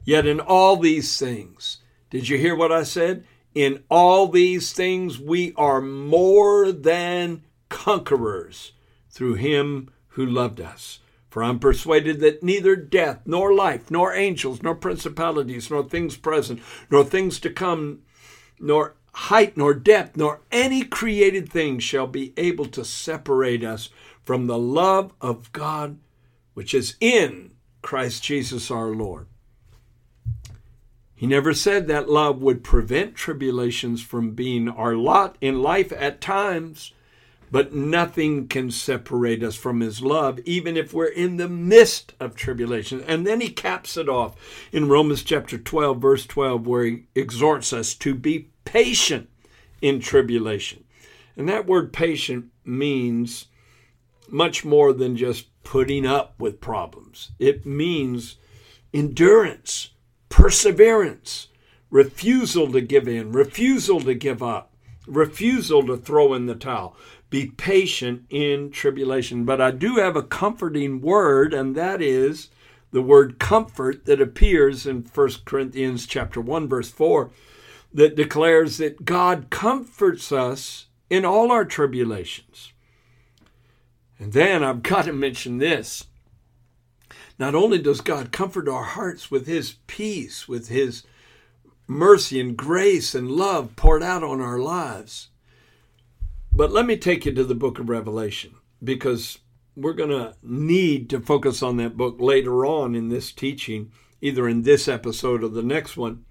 Yet 0.03 0.25
in 0.25 0.39
all 0.39 0.77
these 0.77 1.17
things, 1.17 1.77
did 2.10 2.29
you 2.29 2.38
hear 2.38 2.55
what 2.55 2.72
I 2.72 2.83
said? 2.83 3.25
In 3.55 3.83
all 3.89 4.27
these 4.27 4.74
things, 4.74 5.19
we 5.19 5.53
are 5.55 5.81
more 5.81 6.72
than 6.72 7.43
conquerors 7.69 8.74
through 9.10 9.36
him 9.36 9.89
who 10.10 10.25
loved 10.25 10.60
us. 10.60 11.00
For 11.29 11.43
I'm 11.43 11.60
persuaded 11.60 12.19
that 12.19 12.43
neither 12.43 12.75
death, 12.75 13.22
nor 13.25 13.53
life, 13.53 13.89
nor 13.89 14.13
angels, 14.13 14.62
nor 14.62 14.75
principalities, 14.75 15.72
nor 15.72 15.83
things 15.83 16.15
present, 16.15 16.62
nor 16.91 17.03
things 17.03 17.39
to 17.39 17.50
come, 17.50 18.01
nor 18.60 18.95
height, 19.13 19.57
nor 19.57 19.74
depth, 19.74 20.17
nor 20.17 20.41
any 20.51 20.83
created 20.83 21.50
thing 21.50 21.79
shall 21.79 22.07
be 22.07 22.33
able 22.38 22.65
to 22.65 22.86
separate 22.86 23.63
us 23.63 23.89
from 24.24 24.45
the 24.45 24.57
love 24.57 25.13
of 25.22 25.51
God 25.53 25.98
which 26.53 26.74
is 26.74 26.95
in 27.00 27.51
Christ 27.81 28.24
Jesus 28.24 28.69
our 28.69 28.89
Lord. 28.89 29.27
He 31.23 31.27
never 31.27 31.53
said 31.53 31.87
that 31.87 32.09
love 32.09 32.41
would 32.41 32.65
prevent 32.65 33.15
tribulations 33.15 34.01
from 34.03 34.31
being 34.31 34.67
our 34.67 34.93
lot 34.93 35.37
in 35.39 35.61
life 35.61 35.93
at 35.93 36.19
times, 36.19 36.91
but 37.49 37.73
nothing 37.73 38.49
can 38.49 38.71
separate 38.71 39.41
us 39.41 39.55
from 39.55 39.79
His 39.79 40.01
love, 40.01 40.39
even 40.39 40.75
if 40.75 40.93
we're 40.93 41.05
in 41.05 41.37
the 41.37 41.47
midst 41.47 42.13
of 42.19 42.35
tribulation. 42.35 43.01
And 43.07 43.25
then 43.25 43.39
he 43.39 43.47
caps 43.51 43.95
it 43.95 44.09
off 44.09 44.35
in 44.73 44.89
Romans 44.89 45.23
chapter 45.23 45.57
12, 45.57 45.97
verse 45.97 46.25
12, 46.25 46.67
where 46.67 46.83
he 46.83 47.03
exhorts 47.15 47.71
us 47.71 47.93
to 47.93 48.13
be 48.13 48.49
patient 48.65 49.29
in 49.81 50.01
tribulation. 50.01 50.83
And 51.37 51.47
that 51.47 51.65
word 51.65 51.93
patient 51.93 52.47
means 52.65 53.45
much 54.27 54.65
more 54.65 54.91
than 54.91 55.15
just 55.15 55.47
putting 55.63 56.05
up 56.05 56.35
with 56.37 56.59
problems, 56.59 57.31
it 57.39 57.65
means 57.65 58.35
endurance 58.93 59.91
perseverance, 60.33 61.49
refusal 61.91 62.71
to 62.71 62.81
give 62.81 63.07
in, 63.07 63.31
refusal 63.31 64.01
to 64.01 64.15
give 64.15 64.41
up, 64.41 64.73
refusal 65.05 65.85
to 65.85 65.95
throw 65.95 66.33
in 66.33 66.47
the 66.47 66.55
towel. 66.55 66.97
Be 67.29 67.45
patient 67.45 68.23
in 68.31 68.71
tribulation. 68.71 69.45
But 69.45 69.61
I 69.61 69.69
do 69.69 69.97
have 69.97 70.15
a 70.15 70.23
comforting 70.23 71.01
word, 71.01 71.53
and 71.53 71.75
that 71.75 72.01
is 72.01 72.49
the 72.89 73.03
word 73.03 73.37
comfort 73.37 74.05
that 74.05 74.19
appears 74.19 74.87
in 74.87 75.03
1 75.03 75.29
Corinthians 75.45 76.07
chapter 76.07 76.41
1 76.41 76.67
verse 76.67 76.89
4 76.89 77.29
that 77.93 78.15
declares 78.15 78.77
that 78.79 79.05
God 79.05 79.51
comforts 79.51 80.31
us 80.31 80.87
in 81.11 81.25
all 81.25 81.51
our 81.51 81.63
tribulations. 81.63 82.73
And 84.17 84.33
then 84.33 84.63
I've 84.63 84.81
got 84.81 85.05
to 85.05 85.13
mention 85.13 85.59
this. 85.59 86.07
Not 87.43 87.55
only 87.55 87.77
does 87.77 88.00
God 88.00 88.31
comfort 88.31 88.69
our 88.69 88.85
hearts 88.85 89.29
with 89.29 89.47
His 89.47 89.73
peace, 89.85 90.47
with 90.47 90.69
His 90.69 91.03
mercy 91.88 92.39
and 92.39 92.55
grace 92.55 93.13
and 93.13 93.29
love 93.29 93.75
poured 93.75 94.01
out 94.01 94.23
on 94.23 94.39
our 94.39 94.59
lives, 94.59 95.27
but 96.53 96.71
let 96.71 96.85
me 96.85 96.95
take 96.95 97.25
you 97.25 97.33
to 97.33 97.43
the 97.43 97.53
book 97.53 97.79
of 97.79 97.89
Revelation 97.89 98.55
because 98.81 99.39
we're 99.75 99.91
going 99.91 100.12
to 100.12 100.35
need 100.41 101.09
to 101.09 101.19
focus 101.19 101.62
on 101.62 101.75
that 101.75 101.97
book 101.97 102.15
later 102.17 102.65
on 102.65 102.95
in 102.95 103.09
this 103.09 103.33
teaching, 103.33 103.91
either 104.21 104.47
in 104.47 104.62
this 104.62 104.88
episode 104.88 105.43
or 105.43 105.50
the 105.50 105.62
next 105.62 105.97
one. 105.97 106.23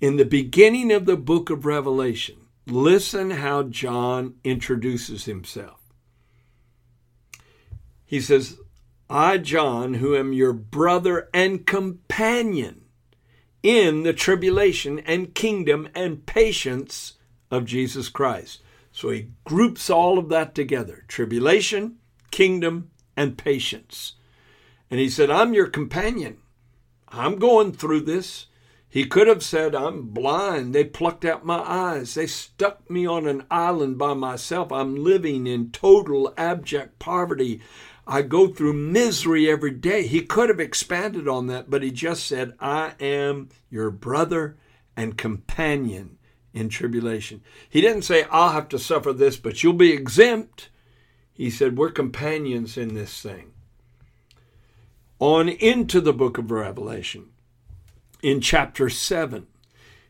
In 0.00 0.16
the 0.16 0.24
beginning 0.24 0.90
of 0.90 1.04
the 1.04 1.18
book 1.18 1.50
of 1.50 1.66
Revelation, 1.66 2.36
listen 2.66 3.32
how 3.32 3.64
John 3.64 4.36
introduces 4.44 5.26
himself. 5.26 5.92
He 8.06 8.22
says, 8.22 8.56
I, 9.10 9.38
John, 9.38 9.94
who 9.94 10.14
am 10.14 10.32
your 10.32 10.52
brother 10.52 11.28
and 11.32 11.66
companion 11.66 12.82
in 13.62 14.02
the 14.02 14.12
tribulation 14.12 14.98
and 15.00 15.34
kingdom 15.34 15.88
and 15.94 16.26
patience 16.26 17.14
of 17.50 17.64
Jesus 17.64 18.08
Christ. 18.08 18.62
So 18.92 19.10
he 19.10 19.30
groups 19.44 19.88
all 19.88 20.18
of 20.18 20.28
that 20.28 20.54
together 20.54 21.04
tribulation, 21.08 21.96
kingdom, 22.30 22.90
and 23.16 23.38
patience. 23.38 24.14
And 24.90 25.00
he 25.00 25.08
said, 25.08 25.30
I'm 25.30 25.54
your 25.54 25.68
companion. 25.68 26.38
I'm 27.08 27.36
going 27.36 27.72
through 27.72 28.02
this. 28.02 28.46
He 28.90 29.04
could 29.04 29.26
have 29.26 29.42
said, 29.42 29.74
I'm 29.74 30.08
blind. 30.08 30.74
They 30.74 30.84
plucked 30.84 31.24
out 31.24 31.44
my 31.44 31.58
eyes. 31.58 32.14
They 32.14 32.26
stuck 32.26 32.88
me 32.90 33.06
on 33.06 33.26
an 33.26 33.44
island 33.50 33.98
by 33.98 34.14
myself. 34.14 34.72
I'm 34.72 34.96
living 34.96 35.46
in 35.46 35.70
total 35.70 36.32
abject 36.38 36.98
poverty. 36.98 37.60
I 38.10 38.22
go 38.22 38.48
through 38.48 38.72
misery 38.72 39.50
every 39.50 39.70
day. 39.70 40.06
He 40.06 40.22
could 40.22 40.48
have 40.48 40.58
expanded 40.58 41.28
on 41.28 41.46
that, 41.48 41.68
but 41.68 41.82
he 41.82 41.90
just 41.90 42.26
said, 42.26 42.54
I 42.58 42.94
am 42.98 43.50
your 43.68 43.90
brother 43.90 44.56
and 44.96 45.18
companion 45.18 46.16
in 46.54 46.70
tribulation. 46.70 47.42
He 47.68 47.82
didn't 47.82 48.02
say, 48.02 48.24
I'll 48.30 48.52
have 48.52 48.70
to 48.70 48.78
suffer 48.78 49.12
this, 49.12 49.36
but 49.36 49.62
you'll 49.62 49.74
be 49.74 49.92
exempt. 49.92 50.70
He 51.34 51.50
said, 51.50 51.76
We're 51.76 51.90
companions 51.90 52.78
in 52.78 52.94
this 52.94 53.20
thing. 53.20 53.52
On 55.18 55.50
into 55.50 56.00
the 56.00 56.14
book 56.14 56.38
of 56.38 56.50
Revelation. 56.50 57.28
In 58.22 58.40
chapter 58.40 58.88
7, 58.88 59.46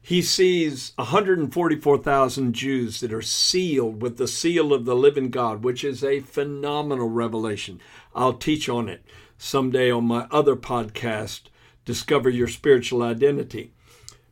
he 0.08 0.22
sees 0.22 0.92
144,000 0.96 2.54
Jews 2.54 3.00
that 3.00 3.12
are 3.12 3.20
sealed 3.20 4.00
with 4.00 4.16
the 4.16 4.26
seal 4.26 4.72
of 4.72 4.86
the 4.86 4.96
living 4.96 5.28
God, 5.28 5.62
which 5.62 5.84
is 5.84 6.02
a 6.02 6.20
phenomenal 6.20 7.10
revelation. 7.10 7.78
I'll 8.14 8.32
teach 8.32 8.70
on 8.70 8.88
it 8.88 9.04
someday 9.36 9.90
on 9.90 10.06
my 10.06 10.26
other 10.30 10.56
podcast, 10.56 11.42
Discover 11.84 12.30
Your 12.30 12.48
Spiritual 12.48 13.02
Identity. 13.02 13.74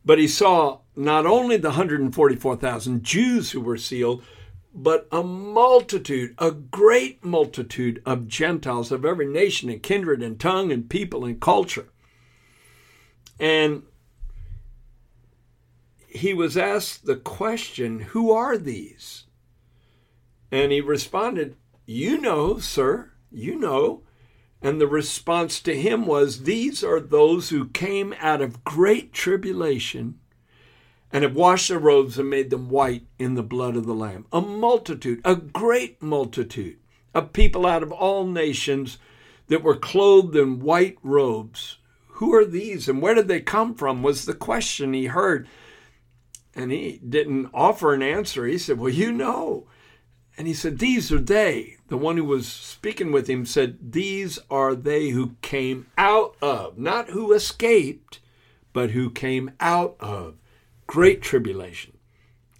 But 0.03 0.17
he 0.17 0.27
saw 0.27 0.79
not 0.95 1.27
only 1.27 1.57
the 1.57 1.69
144,000 1.69 3.03
Jews 3.03 3.51
who 3.51 3.61
were 3.61 3.77
sealed, 3.77 4.23
but 4.73 5.07
a 5.11 5.21
multitude, 5.21 6.33
a 6.39 6.49
great 6.49 7.23
multitude 7.23 8.01
of 8.03 8.27
Gentiles 8.27 8.91
of 8.91 9.05
every 9.05 9.27
nation 9.27 9.69
and 9.69 9.83
kindred 9.83 10.23
and 10.23 10.39
tongue 10.39 10.71
and 10.71 10.89
people 10.89 11.23
and 11.23 11.39
culture. 11.39 11.89
And 13.39 13.83
he 16.17 16.33
was 16.33 16.57
asked 16.57 17.05
the 17.05 17.15
question, 17.15 17.99
Who 17.99 18.31
are 18.31 18.57
these? 18.57 19.25
And 20.51 20.71
he 20.71 20.81
responded, 20.81 21.55
You 21.85 22.19
know, 22.19 22.59
sir. 22.59 23.11
You 23.31 23.57
know. 23.57 24.03
And 24.61 24.81
the 24.81 24.87
response 24.87 25.61
to 25.61 25.79
him 25.79 26.05
was, 26.05 26.43
These 26.43 26.83
are 26.83 26.99
those 26.99 27.49
who 27.49 27.69
came 27.69 28.13
out 28.19 28.41
of 28.41 28.63
great 28.63 29.13
tribulation 29.13 30.19
and 31.11 31.23
have 31.23 31.35
washed 31.35 31.69
their 31.69 31.79
robes 31.79 32.17
and 32.17 32.29
made 32.29 32.49
them 32.49 32.69
white 32.69 33.05
in 33.17 33.35
the 33.35 33.43
blood 33.43 33.75
of 33.75 33.85
the 33.85 33.93
Lamb. 33.93 34.25
A 34.31 34.41
multitude, 34.41 35.21
a 35.23 35.35
great 35.35 36.01
multitude 36.01 36.79
of 37.13 37.33
people 37.33 37.65
out 37.65 37.83
of 37.83 37.91
all 37.91 38.25
nations 38.25 38.97
that 39.47 39.63
were 39.63 39.75
clothed 39.75 40.35
in 40.35 40.59
white 40.59 40.97
robes. 41.01 41.77
Who 42.07 42.33
are 42.33 42.45
these 42.45 42.89
and 42.89 43.01
where 43.01 43.13
did 43.13 43.27
they 43.27 43.39
come 43.39 43.75
from? 43.75 44.03
was 44.03 44.25
the 44.25 44.33
question 44.33 44.93
he 44.93 45.05
heard. 45.05 45.47
And 46.57 46.71
he 46.71 46.99
didn't 47.07 47.51
offer 47.53 47.93
an 47.93 48.01
answer. 48.01 48.47
He 48.47 48.57
said, 48.57 48.79
Well, 48.79 48.89
you 48.89 49.11
know. 49.11 49.67
And 50.37 50.47
he 50.47 50.55
said, 50.55 50.79
These 50.79 51.11
are 51.11 51.19
they. 51.19 51.77
The 51.87 51.97
one 51.97 52.17
who 52.17 52.25
was 52.25 52.47
speaking 52.47 53.11
with 53.11 53.29
him 53.29 53.45
said, 53.45 53.93
These 53.93 54.39
are 54.49 54.73
they 54.73 55.09
who 55.09 55.35
came 55.43 55.85
out 55.99 56.35
of, 56.41 56.79
not 56.79 57.11
who 57.11 57.31
escaped, 57.31 58.19
but 58.73 58.89
who 58.89 59.11
came 59.11 59.51
out 59.59 59.97
of 59.99 60.39
great 60.87 61.21
tribulation 61.21 61.93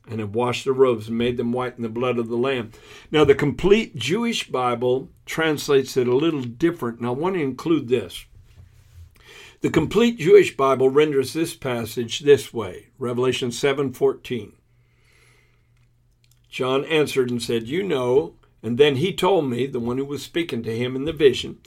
and 0.08 0.20
have 0.20 0.36
washed 0.36 0.66
their 0.66 0.74
robes 0.74 1.08
and 1.08 1.18
made 1.18 1.38
them 1.38 1.52
white 1.52 1.76
in 1.76 1.82
the 1.82 1.90
blood 1.90 2.20
of 2.20 2.28
the 2.28 2.38
Lamb. 2.38 2.72
Now, 3.12 3.26
the 3.26 3.36
complete 3.36 3.96
Jewish 3.96 4.48
Bible 4.48 5.10
translates 5.26 5.98
it 5.98 6.08
a 6.08 6.16
little 6.16 6.44
different, 6.44 7.00
and 7.00 7.08
I 7.08 7.12
want 7.12 7.34
to 7.36 7.42
include 7.42 7.88
this. 7.88 8.26
The 9.62 9.70
complete 9.70 10.20
Jewish 10.20 10.56
Bible 10.56 10.90
renders 10.90 11.34
this 11.34 11.56
passage 11.56 12.20
this 12.20 12.54
way 12.54 12.88
Revelation 13.00 13.50
7:14. 13.50 14.54
John 16.50 16.86
answered 16.86 17.30
and 17.30 17.42
said, 17.42 17.68
You 17.68 17.84
know, 17.84 18.36
and 18.64 18.78
then 18.78 18.96
he 18.96 19.14
told 19.14 19.50
me, 19.50 19.68
the 19.68 19.80
one 19.80 19.98
who 19.98 20.06
was 20.06 20.24
speaking 20.24 20.64
to 20.64 20.76
him 20.76 20.96
in 20.96 21.06
the 21.06 21.14
vision, 21.14 21.60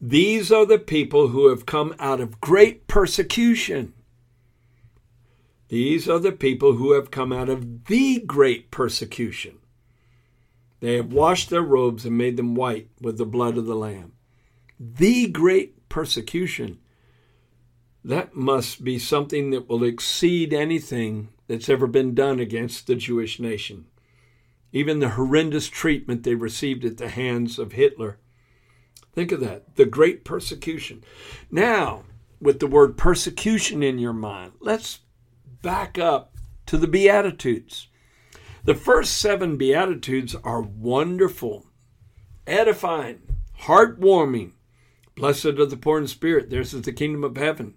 these 0.00 0.50
are 0.52 0.64
the 0.64 0.78
people 0.78 1.28
who 1.28 1.48
have 1.48 1.66
come 1.66 1.94
out 1.98 2.20
of 2.20 2.40
great 2.40 2.86
persecution 2.86 3.92
these 5.68 6.08
are 6.08 6.18
the 6.18 6.32
people 6.32 6.74
who 6.74 6.92
have 6.92 7.10
come 7.10 7.30
out 7.32 7.50
of 7.50 7.84
the 7.84 8.20
great 8.20 8.70
persecution. 8.70 9.58
They 10.80 10.94
have 10.94 11.12
washed 11.12 11.50
their 11.50 11.62
robes 11.62 12.06
and 12.06 12.16
made 12.16 12.36
them 12.36 12.54
white 12.54 12.88
with 13.00 13.18
the 13.18 13.26
blood 13.26 13.58
of 13.58 13.66
the 13.66 13.74
Lamb. 13.74 14.12
The 14.78 15.26
great 15.26 15.88
persecution. 15.88 16.78
That 18.08 18.34
must 18.34 18.82
be 18.82 18.98
something 18.98 19.50
that 19.50 19.68
will 19.68 19.84
exceed 19.84 20.54
anything 20.54 21.28
that's 21.46 21.68
ever 21.68 21.86
been 21.86 22.14
done 22.14 22.40
against 22.40 22.86
the 22.86 22.94
Jewish 22.94 23.38
nation. 23.38 23.84
Even 24.72 24.98
the 24.98 25.10
horrendous 25.10 25.68
treatment 25.68 26.22
they 26.22 26.34
received 26.34 26.86
at 26.86 26.96
the 26.96 27.10
hands 27.10 27.58
of 27.58 27.72
Hitler. 27.72 28.16
Think 29.12 29.30
of 29.30 29.40
that 29.40 29.76
the 29.76 29.84
great 29.84 30.24
persecution. 30.24 31.04
Now, 31.50 32.04
with 32.40 32.60
the 32.60 32.66
word 32.66 32.96
persecution 32.96 33.82
in 33.82 33.98
your 33.98 34.14
mind, 34.14 34.52
let's 34.58 35.00
back 35.60 35.98
up 35.98 36.34
to 36.64 36.78
the 36.78 36.88
Beatitudes. 36.88 37.88
The 38.64 38.74
first 38.74 39.18
seven 39.18 39.58
Beatitudes 39.58 40.34
are 40.34 40.62
wonderful, 40.62 41.66
edifying, 42.46 43.20
heartwarming. 43.64 44.52
Blessed 45.14 45.44
are 45.44 45.66
the 45.66 45.76
poor 45.76 45.98
in 45.98 46.06
spirit, 46.06 46.48
theirs 46.48 46.72
is 46.72 46.80
the 46.80 46.92
kingdom 46.92 47.22
of 47.22 47.36
heaven. 47.36 47.74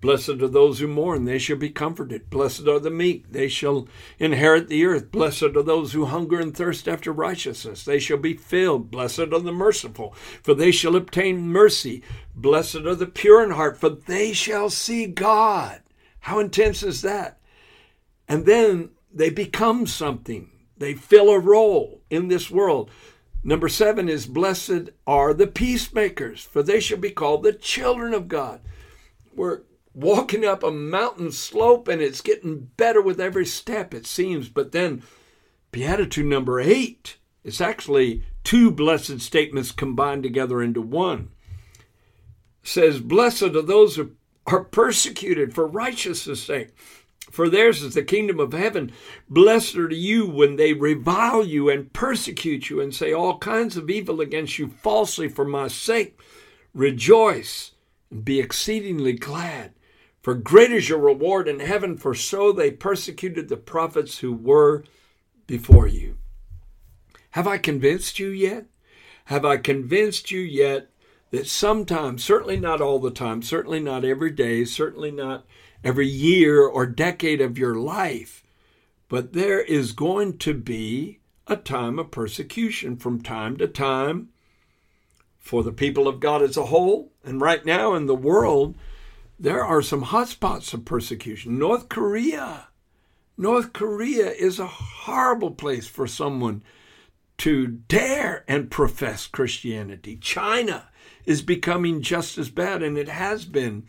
Blessed 0.00 0.42
are 0.42 0.48
those 0.48 0.78
who 0.78 0.86
mourn, 0.86 1.24
they 1.24 1.38
shall 1.38 1.56
be 1.56 1.70
comforted. 1.70 2.28
Blessed 2.28 2.68
are 2.68 2.78
the 2.78 2.90
meek, 2.90 3.32
they 3.32 3.48
shall 3.48 3.88
inherit 4.18 4.68
the 4.68 4.84
earth. 4.84 5.10
Blessed 5.10 5.42
are 5.56 5.62
those 5.62 5.92
who 5.92 6.04
hunger 6.04 6.38
and 6.38 6.54
thirst 6.54 6.86
after 6.86 7.12
righteousness, 7.12 7.84
they 7.84 7.98
shall 7.98 8.18
be 8.18 8.34
filled. 8.34 8.90
Blessed 8.90 9.20
are 9.20 9.40
the 9.40 9.52
merciful, 9.52 10.14
for 10.42 10.54
they 10.54 10.70
shall 10.70 10.96
obtain 10.96 11.48
mercy. 11.48 12.02
Blessed 12.34 12.84
are 12.84 12.94
the 12.94 13.06
pure 13.06 13.42
in 13.42 13.52
heart, 13.52 13.78
for 13.78 13.88
they 13.88 14.32
shall 14.32 14.68
see 14.68 15.06
God. 15.06 15.80
How 16.20 16.40
intense 16.40 16.82
is 16.82 17.02
that? 17.02 17.40
And 18.28 18.44
then 18.44 18.90
they 19.12 19.30
become 19.30 19.86
something, 19.86 20.50
they 20.76 20.92
fill 20.92 21.30
a 21.30 21.38
role 21.38 22.02
in 22.10 22.28
this 22.28 22.50
world. 22.50 22.90
Number 23.42 23.68
seven 23.68 24.08
is 24.08 24.26
Blessed 24.26 24.90
are 25.06 25.32
the 25.32 25.46
peacemakers, 25.46 26.42
for 26.42 26.62
they 26.62 26.80
shall 26.80 26.98
be 26.98 27.10
called 27.10 27.44
the 27.44 27.52
children 27.52 28.12
of 28.12 28.28
God. 28.28 28.60
We're 29.34 29.60
walking 29.96 30.44
up 30.44 30.62
a 30.62 30.70
mountain 30.70 31.32
slope 31.32 31.88
and 31.88 32.02
it's 32.02 32.20
getting 32.20 32.70
better 32.76 33.00
with 33.00 33.18
every 33.18 33.46
step, 33.46 33.94
it 33.94 34.06
seems. 34.06 34.48
But 34.48 34.72
then, 34.72 35.02
Beatitude 35.72 36.26
number 36.26 36.60
eight, 36.60 37.16
is 37.42 37.60
actually 37.60 38.22
two 38.44 38.70
blessed 38.70 39.20
statements 39.20 39.72
combined 39.72 40.22
together 40.22 40.62
into 40.62 40.82
one. 40.82 41.30
It 42.62 42.68
says, 42.68 43.00
Blessed 43.00 43.42
are 43.42 43.62
those 43.62 43.96
who 43.96 44.12
are 44.46 44.64
persecuted 44.64 45.54
for 45.54 45.66
righteousness' 45.66 46.42
sake. 46.42 46.68
For 47.30 47.48
theirs 47.48 47.82
is 47.82 47.94
the 47.94 48.02
kingdom 48.02 48.38
of 48.38 48.52
heaven. 48.52 48.92
Blessed 49.28 49.76
are 49.76 49.92
you 49.92 50.26
when 50.26 50.56
they 50.56 50.72
revile 50.72 51.44
you 51.44 51.68
and 51.68 51.92
persecute 51.92 52.70
you 52.70 52.80
and 52.80 52.94
say 52.94 53.12
all 53.12 53.38
kinds 53.38 53.76
of 53.76 53.90
evil 53.90 54.20
against 54.20 54.58
you 54.58 54.68
falsely 54.68 55.28
for 55.28 55.44
my 55.44 55.68
sake. 55.68 56.20
Rejoice 56.72 57.72
and 58.10 58.24
be 58.24 58.38
exceedingly 58.38 59.12
glad, 59.14 59.72
for 60.26 60.34
great 60.34 60.72
is 60.72 60.88
your 60.88 60.98
reward 60.98 61.46
in 61.46 61.60
heaven, 61.60 61.96
for 61.96 62.12
so 62.12 62.50
they 62.50 62.72
persecuted 62.72 63.48
the 63.48 63.56
prophets 63.56 64.18
who 64.18 64.32
were 64.32 64.82
before 65.46 65.86
you. 65.86 66.16
Have 67.30 67.46
I 67.46 67.58
convinced 67.58 68.18
you 68.18 68.30
yet? 68.30 68.66
Have 69.26 69.44
I 69.44 69.56
convinced 69.56 70.32
you 70.32 70.40
yet 70.40 70.90
that 71.30 71.46
sometimes, 71.46 72.24
certainly 72.24 72.58
not 72.58 72.80
all 72.80 72.98
the 72.98 73.12
time, 73.12 73.40
certainly 73.40 73.78
not 73.78 74.04
every 74.04 74.32
day, 74.32 74.64
certainly 74.64 75.12
not 75.12 75.46
every 75.84 76.08
year 76.08 76.66
or 76.66 76.86
decade 76.86 77.40
of 77.40 77.56
your 77.56 77.76
life, 77.76 78.42
but 79.08 79.32
there 79.32 79.60
is 79.60 79.92
going 79.92 80.38
to 80.38 80.54
be 80.54 81.20
a 81.46 81.54
time 81.54 82.00
of 82.00 82.10
persecution 82.10 82.96
from 82.96 83.22
time 83.22 83.56
to 83.58 83.68
time 83.68 84.30
for 85.38 85.62
the 85.62 85.70
people 85.70 86.08
of 86.08 86.18
God 86.18 86.42
as 86.42 86.56
a 86.56 86.66
whole. 86.66 87.12
And 87.22 87.40
right 87.40 87.64
now 87.64 87.94
in 87.94 88.06
the 88.06 88.16
world, 88.16 88.74
there 89.38 89.64
are 89.64 89.82
some 89.82 90.04
hotspots 90.04 90.72
of 90.72 90.84
persecution. 90.84 91.58
North 91.58 91.88
Korea. 91.88 92.68
North 93.36 93.72
Korea 93.72 94.30
is 94.30 94.58
a 94.58 94.66
horrible 94.66 95.50
place 95.50 95.86
for 95.86 96.06
someone 96.06 96.62
to 97.38 97.66
dare 97.66 98.44
and 98.48 98.70
profess 98.70 99.26
Christianity. 99.26 100.16
China 100.16 100.88
is 101.26 101.42
becoming 101.42 102.00
just 102.00 102.38
as 102.38 102.48
bad, 102.48 102.82
and 102.82 102.96
it 102.96 103.08
has 103.08 103.44
been 103.44 103.84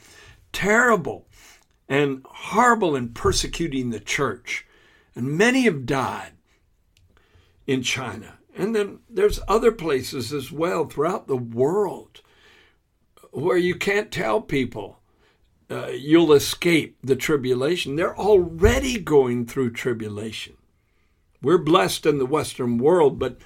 terrible 0.52 1.28
and 1.88 2.26
horrible 2.26 2.96
in 2.96 3.10
persecuting 3.10 3.90
the 3.90 4.02
church. 4.02 4.66
And 5.16 5.38
many 5.38 5.62
have 5.64 5.86
died 5.86 6.34
in 7.66 7.84
China. 7.84 8.40
And 8.54 8.76
then 8.76 9.00
there's 9.10 9.40
other 9.48 9.72
places 9.72 10.34
as 10.34 10.52
well 10.52 10.86
throughout 10.86 11.28
the 11.28 11.38
world 11.38 12.22
where 13.32 13.58
you 13.58 13.76
can't 13.76 14.12
tell 14.12 14.42
people 14.42 14.97
uh, 15.70 15.88
you'll 15.88 16.34
escape 16.34 16.98
the 17.04 17.16
tribulation. 17.16 17.96
They're 17.96 18.18
already 18.18 19.00
going 19.00 19.46
through 19.46 19.72
tribulation. 19.72 20.54
We're 21.42 21.58
blessed 21.58 22.06
in 22.06 22.18
the 22.18 22.26
Western 22.26 22.78
world, 22.78 23.20
but 23.20 23.38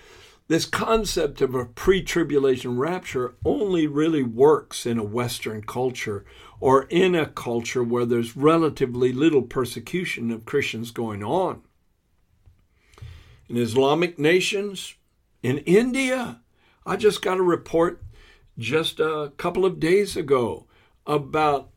this 0.48 0.66
concept 0.66 1.42
of 1.42 1.56
a 1.56 1.66
pre 1.66 2.04
tribulation 2.04 2.78
rapture 2.78 3.36
only 3.44 3.88
really 3.88 4.24
works 4.24 4.86
in 4.86 5.00
a 5.00 5.04
Western 5.04 5.62
culture 5.64 6.26
or 6.60 6.84
in 6.90 7.16
a 7.16 7.26
culture 7.26 7.84
where 7.84 8.06
there's 8.06 8.38
relatively 8.38 9.12
little 9.12 9.42
persecution 9.42 10.30
of 10.30 10.46
Christians 10.46 10.92
going 10.92 11.24
on. 11.24 11.62
In 13.50 13.58
Islamic 13.58 14.20
nations, 14.20 14.96
in 15.42 15.58
India, 15.60 16.42
I 16.86 16.98
just 16.98 17.22
got 17.22 17.38
a 17.38 17.44
report 17.44 18.04
just 18.58 19.00
a 19.00 19.34
couple 19.38 19.66
of 19.66 19.80
days 19.80 20.16
ago 20.16 20.68
about 21.08 21.71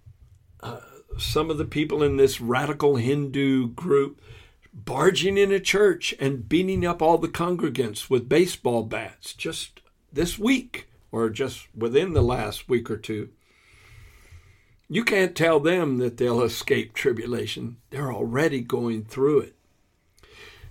some 1.18 1.50
of 1.50 1.58
the 1.58 1.64
people 1.64 2.02
in 2.02 2.16
this 2.16 2.40
radical 2.40 2.96
Hindu 2.96 3.68
group 3.68 4.20
barging 4.72 5.38
in 5.38 5.52
a 5.52 5.60
church 5.60 6.14
and 6.18 6.48
beating 6.48 6.84
up 6.84 7.00
all 7.00 7.18
the 7.18 7.28
congregants 7.28 8.10
with 8.10 8.28
baseball 8.28 8.82
bats 8.82 9.32
just 9.32 9.80
this 10.12 10.38
week 10.38 10.88
or 11.12 11.30
just 11.30 11.68
within 11.76 12.12
the 12.12 12.22
last 12.22 12.68
week 12.68 12.90
or 12.90 12.96
two. 12.96 13.28
You 14.88 15.04
can't 15.04 15.36
tell 15.36 15.60
them 15.60 15.98
that 15.98 16.16
they'll 16.16 16.42
escape 16.42 16.92
tribulation. 16.92 17.78
They're 17.90 18.12
already 18.12 18.60
going 18.60 19.04
through 19.04 19.40
it. 19.40 19.54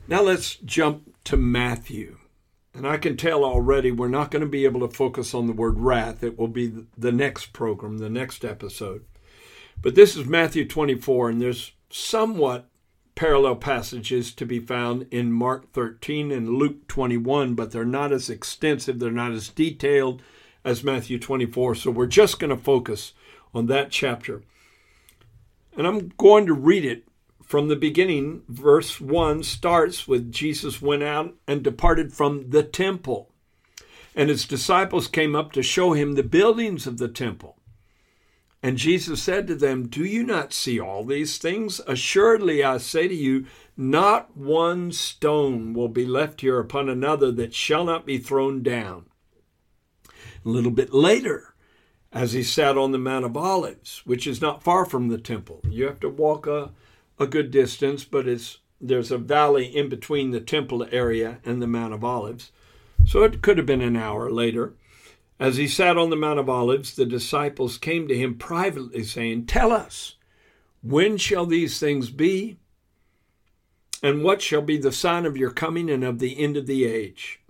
Now 0.07 0.21
let's 0.21 0.55
jump 0.57 1.15
to 1.25 1.37
Matthew. 1.37 2.17
And 2.73 2.87
I 2.87 2.97
can 2.97 3.15
tell 3.15 3.45
already 3.45 3.91
we're 3.91 4.07
not 4.07 4.31
going 4.31 4.41
to 4.41 4.49
be 4.49 4.65
able 4.65 4.81
to 4.81 4.93
focus 4.93 5.33
on 5.33 5.47
the 5.47 5.53
word 5.53 5.79
wrath. 5.79 6.23
It 6.23 6.37
will 6.37 6.47
be 6.47 6.73
the 6.97 7.11
next 7.11 7.53
program, 7.53 7.99
the 7.99 8.09
next 8.09 8.43
episode. 8.43 9.05
But 9.83 9.95
this 9.95 10.15
is 10.15 10.25
Matthew 10.25 10.65
24, 10.65 11.29
and 11.29 11.41
there's 11.41 11.73
somewhat 11.89 12.69
parallel 13.15 13.57
passages 13.57 14.33
to 14.35 14.45
be 14.45 14.57
found 14.57 15.05
in 15.11 15.33
Mark 15.33 15.73
13 15.73 16.31
and 16.31 16.51
Luke 16.51 16.87
21, 16.87 17.53
but 17.53 17.71
they're 17.71 17.83
not 17.83 18.13
as 18.13 18.29
extensive, 18.29 18.97
they're 18.97 19.11
not 19.11 19.33
as 19.33 19.49
detailed 19.49 20.21
as 20.63 20.85
Matthew 20.85 21.19
24. 21.19 21.75
So 21.75 21.91
we're 21.91 22.05
just 22.05 22.39
going 22.39 22.49
to 22.49 22.55
focus 22.55 23.11
on 23.53 23.65
that 23.65 23.91
chapter. 23.91 24.41
And 25.75 25.85
I'm 25.85 26.13
going 26.17 26.45
to 26.45 26.53
read 26.53 26.85
it 26.85 27.03
from 27.43 27.67
the 27.67 27.75
beginning. 27.75 28.43
Verse 28.47 29.01
1 29.01 29.43
starts 29.43 30.07
with 30.07 30.31
Jesus 30.31 30.81
went 30.81 31.03
out 31.03 31.33
and 31.45 31.61
departed 31.61 32.13
from 32.13 32.51
the 32.51 32.63
temple. 32.63 33.31
And 34.15 34.29
his 34.29 34.47
disciples 34.47 35.09
came 35.09 35.35
up 35.35 35.51
to 35.51 35.61
show 35.61 35.91
him 35.91 36.13
the 36.13 36.23
buildings 36.23 36.87
of 36.87 36.99
the 36.99 37.09
temple. 37.09 37.57
And 38.63 38.77
Jesus 38.77 39.21
said 39.21 39.45
to 39.47 39.55
them, 39.55 39.87
Do 39.87 40.05
you 40.05 40.23
not 40.23 40.53
see 40.53 40.79
all 40.79 41.03
these 41.03 41.37
things? 41.37 41.81
Assuredly, 41.85 42.63
I 42.63 42.77
say 42.77 43.09
to 43.09 43.13
you, 43.13 43.45
not 43.75 44.37
one 44.37 44.93
stone 44.93 45.73
will 45.73 45.89
be 45.89 46.05
left 46.05 46.39
here 46.39 46.59
upon 46.59 46.87
another 46.87 47.29
that 47.33 47.53
shall 47.53 47.83
not 47.83 48.05
be 48.05 48.17
thrown 48.17 48.63
down. 48.63 49.07
A 50.45 50.49
little 50.49 50.71
bit 50.71 50.93
later, 50.93 51.53
as 52.13 52.31
he 52.31 52.41
sat 52.41 52.77
on 52.77 52.93
the 52.93 52.97
Mount 52.97 53.25
of 53.25 53.35
Olives, 53.35 54.01
which 54.05 54.25
is 54.25 54.41
not 54.41 54.63
far 54.63 54.85
from 54.85 55.09
the 55.09 55.17
temple, 55.17 55.59
you 55.69 55.85
have 55.85 55.99
to 55.99 56.09
walk 56.09 56.47
a, 56.47 56.71
a 57.19 57.27
good 57.27 57.51
distance, 57.51 58.05
but 58.05 58.27
it's 58.27 58.59
there's 58.79 59.11
a 59.11 59.17
valley 59.17 59.65
in 59.65 59.89
between 59.89 60.31
the 60.31 60.41
temple 60.41 60.87
area 60.91 61.39
and 61.45 61.61
the 61.61 61.67
Mount 61.67 61.93
of 61.93 62.03
Olives. 62.03 62.51
So 63.05 63.23
it 63.23 63.41
could 63.41 63.57
have 63.57 63.65
been 63.65 63.81
an 63.81 63.97
hour 63.97 64.29
later. 64.29 64.73
As 65.43 65.57
he 65.57 65.67
sat 65.67 65.97
on 65.97 66.09
the 66.09 66.15
Mount 66.15 66.39
of 66.39 66.47
Olives, 66.47 66.95
the 66.95 67.05
disciples 67.05 67.77
came 67.77 68.07
to 68.07 68.17
him 68.17 68.35
privately, 68.35 69.03
saying, 69.03 69.45
Tell 69.45 69.73
us, 69.73 70.15
when 70.81 71.17
shall 71.17 71.45
these 71.45 71.81
things 71.81 72.09
be? 72.09 72.59
And 74.01 74.23
what 74.23 74.41
shall 74.41 74.61
be 74.61 74.77
the 74.77 74.93
sign 74.93 75.25
of 75.25 75.35
your 75.35 75.51
coming 75.51 75.89
and 75.89 76.01
of 76.01 76.19
the 76.19 76.39
end 76.39 76.55
of 76.55 76.65
the 76.65 76.85
age? 76.85 77.41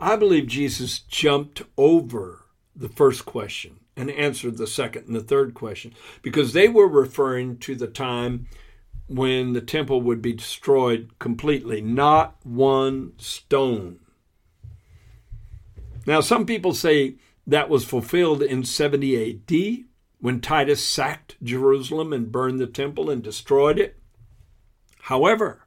I 0.00 0.16
believe 0.16 0.48
Jesus 0.48 0.98
jumped 0.98 1.62
over 1.76 2.46
the 2.74 2.88
first 2.88 3.24
question 3.24 3.78
and 3.96 4.10
answered 4.10 4.56
the 4.56 4.66
second 4.66 5.06
and 5.06 5.14
the 5.14 5.20
third 5.20 5.54
question 5.54 5.94
because 6.22 6.54
they 6.54 6.66
were 6.66 6.88
referring 6.88 7.58
to 7.58 7.76
the 7.76 7.86
time 7.86 8.48
when 9.06 9.52
the 9.52 9.60
temple 9.60 10.00
would 10.00 10.20
be 10.20 10.32
destroyed 10.32 11.12
completely, 11.20 11.80
not 11.80 12.34
one 12.42 13.12
stone. 13.16 14.00
Now, 16.06 16.20
some 16.20 16.46
people 16.46 16.74
say 16.74 17.16
that 17.46 17.68
was 17.68 17.84
fulfilled 17.84 18.42
in 18.42 18.64
70 18.64 19.30
AD 19.30 19.84
when 20.20 20.40
Titus 20.40 20.84
sacked 20.84 21.36
Jerusalem 21.42 22.12
and 22.12 22.30
burned 22.30 22.60
the 22.60 22.66
temple 22.66 23.10
and 23.10 23.22
destroyed 23.22 23.78
it. 23.78 23.98
However, 25.02 25.66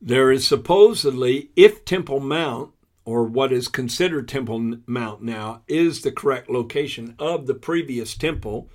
there 0.00 0.30
is 0.30 0.46
supposedly, 0.46 1.50
if 1.56 1.84
Temple 1.84 2.20
Mount 2.20 2.72
or 3.04 3.24
what 3.24 3.52
is 3.52 3.68
considered 3.68 4.28
Temple 4.28 4.78
Mount 4.86 5.22
now, 5.22 5.62
is 5.66 6.02
the 6.02 6.12
correct 6.12 6.50
location 6.50 7.14
of 7.18 7.46
the 7.46 7.54
previous 7.54 8.14
temple, 8.14 8.68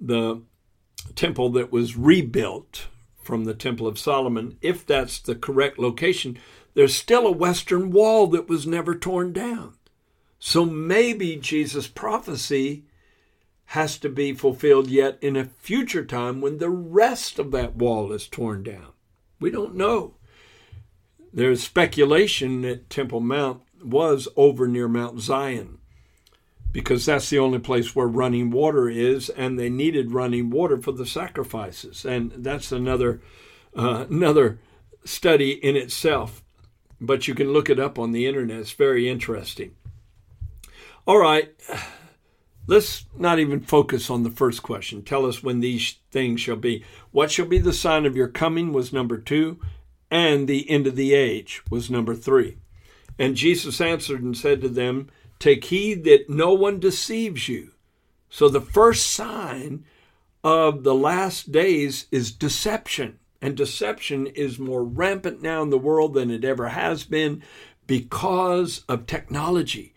the 0.00 0.42
temple 1.14 1.50
that 1.50 1.70
was 1.70 1.96
rebuilt 1.96 2.86
from 3.22 3.44
the 3.44 3.52
Temple 3.52 3.86
of 3.86 3.98
Solomon, 3.98 4.56
if 4.62 4.86
that's 4.86 5.18
the 5.18 5.34
correct 5.34 5.78
location, 5.78 6.38
there's 6.74 6.94
still 6.94 7.26
a 7.26 7.32
western 7.32 7.90
wall 7.90 8.26
that 8.28 8.48
was 8.48 8.66
never 8.66 8.94
torn 8.94 9.32
down. 9.32 9.74
So 10.38 10.64
maybe 10.64 11.36
Jesus' 11.36 11.88
prophecy 11.88 12.84
has 13.66 13.98
to 13.98 14.08
be 14.08 14.32
fulfilled 14.32 14.88
yet 14.88 15.18
in 15.20 15.36
a 15.36 15.44
future 15.44 16.04
time 16.04 16.40
when 16.40 16.58
the 16.58 16.70
rest 16.70 17.38
of 17.38 17.50
that 17.50 17.76
wall 17.76 18.12
is 18.12 18.26
torn 18.26 18.62
down. 18.62 18.92
We 19.40 19.50
don't 19.50 19.74
know. 19.74 20.14
There's 21.32 21.62
speculation 21.62 22.62
that 22.62 22.88
Temple 22.88 23.20
Mount 23.20 23.62
was 23.82 24.26
over 24.36 24.66
near 24.66 24.88
Mount 24.88 25.20
Zion 25.20 25.78
because 26.72 27.06
that's 27.06 27.30
the 27.30 27.38
only 27.38 27.58
place 27.58 27.94
where 27.94 28.06
running 28.06 28.50
water 28.50 28.88
is, 28.88 29.28
and 29.30 29.58
they 29.58 29.70
needed 29.70 30.12
running 30.12 30.50
water 30.50 30.78
for 30.78 30.92
the 30.92 31.06
sacrifices. 31.06 32.04
And 32.04 32.32
that's 32.36 32.72
another 32.72 33.20
uh, 33.76 34.06
another 34.08 34.58
study 35.04 35.52
in 35.52 35.76
itself. 35.76 36.42
But 37.00 37.28
you 37.28 37.34
can 37.34 37.52
look 37.52 37.70
it 37.70 37.78
up 37.78 37.98
on 37.98 38.12
the 38.12 38.26
internet. 38.26 38.58
It's 38.58 38.72
very 38.72 39.08
interesting. 39.08 39.74
All 41.06 41.18
right, 41.18 41.54
let's 42.66 43.06
not 43.16 43.38
even 43.38 43.60
focus 43.60 44.10
on 44.10 44.24
the 44.24 44.30
first 44.30 44.62
question. 44.62 45.02
Tell 45.02 45.24
us 45.24 45.42
when 45.42 45.60
these 45.60 45.96
things 46.10 46.40
shall 46.40 46.56
be. 46.56 46.84
What 47.12 47.30
shall 47.30 47.46
be 47.46 47.58
the 47.58 47.72
sign 47.72 48.04
of 48.04 48.16
your 48.16 48.28
coming 48.28 48.72
was 48.72 48.92
number 48.92 49.16
two 49.18 49.58
and 50.10 50.48
the 50.48 50.68
end 50.70 50.86
of 50.86 50.96
the 50.96 51.14
age 51.14 51.62
was 51.70 51.90
number 51.90 52.14
three. 52.14 52.56
And 53.18 53.34
Jesus 53.34 53.80
answered 53.80 54.22
and 54.22 54.36
said 54.36 54.60
to 54.60 54.68
them, 54.68 55.08
Take 55.38 55.64
heed 55.64 56.04
that 56.04 56.28
no 56.28 56.52
one 56.52 56.80
deceives 56.80 57.48
you. 57.48 57.72
So 58.30 58.48
the 58.48 58.60
first 58.60 59.06
sign 59.06 59.84
of 60.44 60.84
the 60.84 60.94
last 60.94 61.52
days 61.52 62.06
is 62.10 62.32
deception. 62.32 63.18
And 63.40 63.56
deception 63.56 64.26
is 64.26 64.58
more 64.58 64.82
rampant 64.82 65.42
now 65.42 65.62
in 65.62 65.70
the 65.70 65.78
world 65.78 66.14
than 66.14 66.30
it 66.30 66.44
ever 66.44 66.68
has 66.68 67.04
been 67.04 67.42
because 67.86 68.84
of 68.88 69.06
technology, 69.06 69.94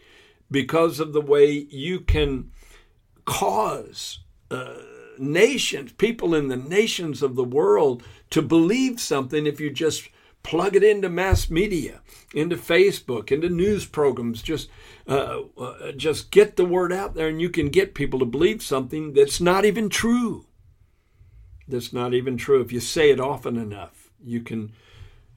because 0.50 1.00
of 1.00 1.14
the 1.14 1.22
way 1.22 1.52
you 1.52 2.00
can 2.02 2.52
cause 3.26 4.20
uh, 4.52 4.76
nations, 5.18 5.92
people 5.94 6.36
in 6.36 6.48
the 6.48 6.58
nations 6.58 7.22
of 7.24 7.36
the 7.36 7.44
world, 7.44 8.04
to 8.30 8.42
believe 8.42 9.00
something 9.00 9.46
if 9.46 9.60
you 9.60 9.70
just 9.70 10.10
plug 10.44 10.76
it 10.76 10.84
into 10.84 11.10
mass 11.10 11.50
media, 11.50 12.02
into 12.34 12.56
Facebook, 12.56 13.32
into 13.32 13.50
news 13.50 13.86
programs. 13.86 14.42
Just 14.42 14.70
uh, 15.08 15.42
uh, 15.58 15.92
just 15.94 16.32
get 16.32 16.56
the 16.56 16.66
word 16.66 16.92
out 16.92 17.16
there, 17.16 17.28
and 17.28 17.42
you 17.42 17.50
can 17.50 17.70
get 17.70 17.94
people 17.94 18.20
to 18.20 18.26
believe 18.26 18.62
something 18.64 19.14
that's 19.14 19.42
not 19.42 19.66
even 19.66 19.90
true. 19.90 20.46
That's 21.68 21.94
not 21.94 22.14
even 22.14 22.38
true. 22.38 22.62
If 22.62 22.72
you 22.72 22.80
say 22.80 23.12
it 23.12 23.20
often 23.20 23.58
enough, 23.58 24.10
you 24.24 24.42
can 24.42 24.72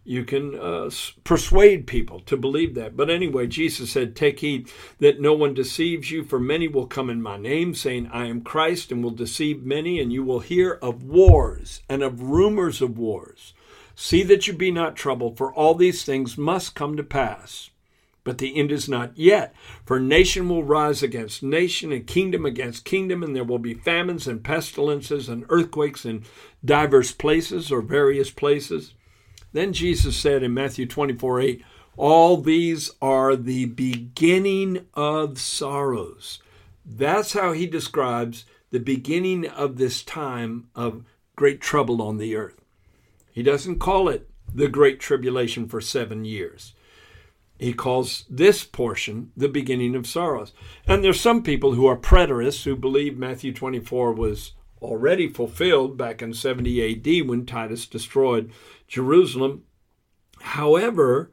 you 0.07 0.23
can 0.23 0.55
uh, 0.55 0.91
persuade 1.25 1.87
people 1.87 2.21
to 2.21 2.37
believe 2.37 2.75
that. 2.75 2.95
But 2.95 3.09
anyway, 3.09 3.47
Jesus 3.47 3.91
said, 3.91 4.15
Take 4.15 4.41
heed 4.41 4.71
that 4.99 5.19
no 5.19 5.33
one 5.33 5.55
deceives 5.55 6.11
you, 6.11 6.23
for 6.25 6.39
many 6.39 6.69
will 6.69 6.87
come 6.87 7.09
in 7.09 7.23
my 7.23 7.39
name, 7.39 7.75
saying, 7.75 8.11
I 8.13 8.27
am 8.27 8.43
Christ, 8.43 8.93
and 8.93 9.03
will 9.03 9.11
deceive 9.11 9.65
many, 9.65 9.99
and 10.01 10.13
you 10.13 10.23
will 10.23 10.41
hear 10.41 10.73
of 10.83 11.03
wars 11.03 11.81
and 11.89 12.03
of 12.03 12.21
rumors 12.21 12.83
of 12.83 12.99
wars. 12.99 13.55
See 13.95 14.23
that 14.25 14.47
you 14.47 14.53
be 14.53 14.71
not 14.71 14.95
troubled, 14.95 15.39
for 15.39 15.53
all 15.53 15.75
these 15.75 16.05
things 16.05 16.37
must 16.37 16.75
come 16.75 16.97
to 16.99 17.03
pass. 17.03 17.71
But 18.25 18.39
the 18.39 18.57
end 18.57 18.73
is 18.73 18.89
not 18.89 19.17
yet. 19.17 19.55
For 19.85 20.01
nation 20.01 20.49
will 20.49 20.65
rise 20.65 21.03
against 21.03 21.43
nation, 21.43 21.93
and 21.93 22.07
kingdom 22.07 22.47
against 22.47 22.87
kingdom, 22.87 23.23
and 23.23 23.37
there 23.37 23.45
will 23.45 23.59
be 23.59 23.75
famines 23.75 24.27
and 24.27 24.43
pestilences 24.43 25.29
and 25.29 25.45
earthquakes 25.51 26.07
in 26.07 26.25
divers 26.65 27.13
places 27.13 27.71
or 27.71 27.83
various 27.83 28.31
places. 28.31 28.95
Then 29.53 29.75
Jesus 29.75 30.17
said 30.17 30.43
in 30.43 30.55
Matthew 30.55 30.87
24 30.87 31.41
8, 31.41 31.65
All 31.99 32.39
these 32.39 32.91
are 33.03 33.37
the 33.37 33.67
beginning 33.67 34.87
of 34.95 35.39
sorrows. 35.39 36.41
That's 36.85 37.35
how 37.35 37.53
he 37.53 37.67
describes 37.67 38.47
the 38.71 38.81
beginning 38.81 39.47
of 39.47 39.77
this 39.77 40.03
time 40.03 40.69
of 40.75 41.05
great 41.37 41.61
trouble 41.61 42.03
on 42.03 42.17
the 42.17 42.37
earth. 42.37 42.61
He 43.33 43.43
doesn't 43.43 43.79
call 43.79 44.09
it 44.09 44.29
the 44.53 44.69
great 44.69 44.99
tribulation 44.99 45.69
for 45.69 45.81
seven 45.81 46.25
years. 46.25 46.75
He 47.59 47.73
calls 47.73 48.25
this 48.29 48.64
portion 48.64 49.31
the 49.37 49.49
beginning 49.49 49.95
of 49.95 50.07
sorrows. 50.07 50.53
And 50.87 51.05
there's 51.05 51.21
some 51.21 51.43
people 51.43 51.75
who 51.75 51.87
are 51.87 51.97
preterists 51.97 52.64
who 52.64 52.77
believe 52.77 53.17
Matthew 53.17 53.53
24 53.53 54.12
was 54.12 54.53
already 54.83 55.29
fulfilled 55.29 55.97
back 55.97 56.21
in 56.21 56.35
70 56.35 57.21
AD 57.21 57.29
when 57.29 57.47
Titus 57.47 57.87
destroyed 57.87 58.51
Jerusalem. 58.88 59.62
However, 60.40 61.33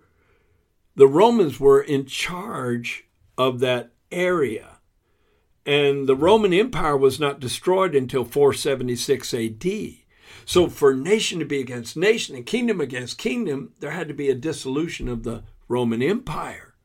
the 0.95 1.07
Romans 1.07 1.59
were 1.59 1.81
in 1.81 2.05
charge 2.05 3.05
of 3.37 3.59
that 3.59 3.91
area. 4.11 4.77
And 5.65 6.07
the 6.07 6.15
Roman 6.15 6.53
Empire 6.53 6.97
was 6.97 7.19
not 7.19 7.39
destroyed 7.39 7.95
until 7.95 8.25
476 8.25 9.33
AD. 9.33 9.65
So, 10.45 10.67
for 10.67 10.93
nation 10.93 11.39
to 11.39 11.45
be 11.45 11.59
against 11.59 11.97
nation 11.97 12.35
and 12.35 12.45
kingdom 12.45 12.81
against 12.81 13.17
kingdom, 13.17 13.73
there 13.79 13.91
had 13.91 14.07
to 14.07 14.13
be 14.13 14.29
a 14.29 14.35
dissolution 14.35 15.07
of 15.07 15.23
the 15.23 15.43
Roman 15.71 16.03
Empire. 16.03 16.75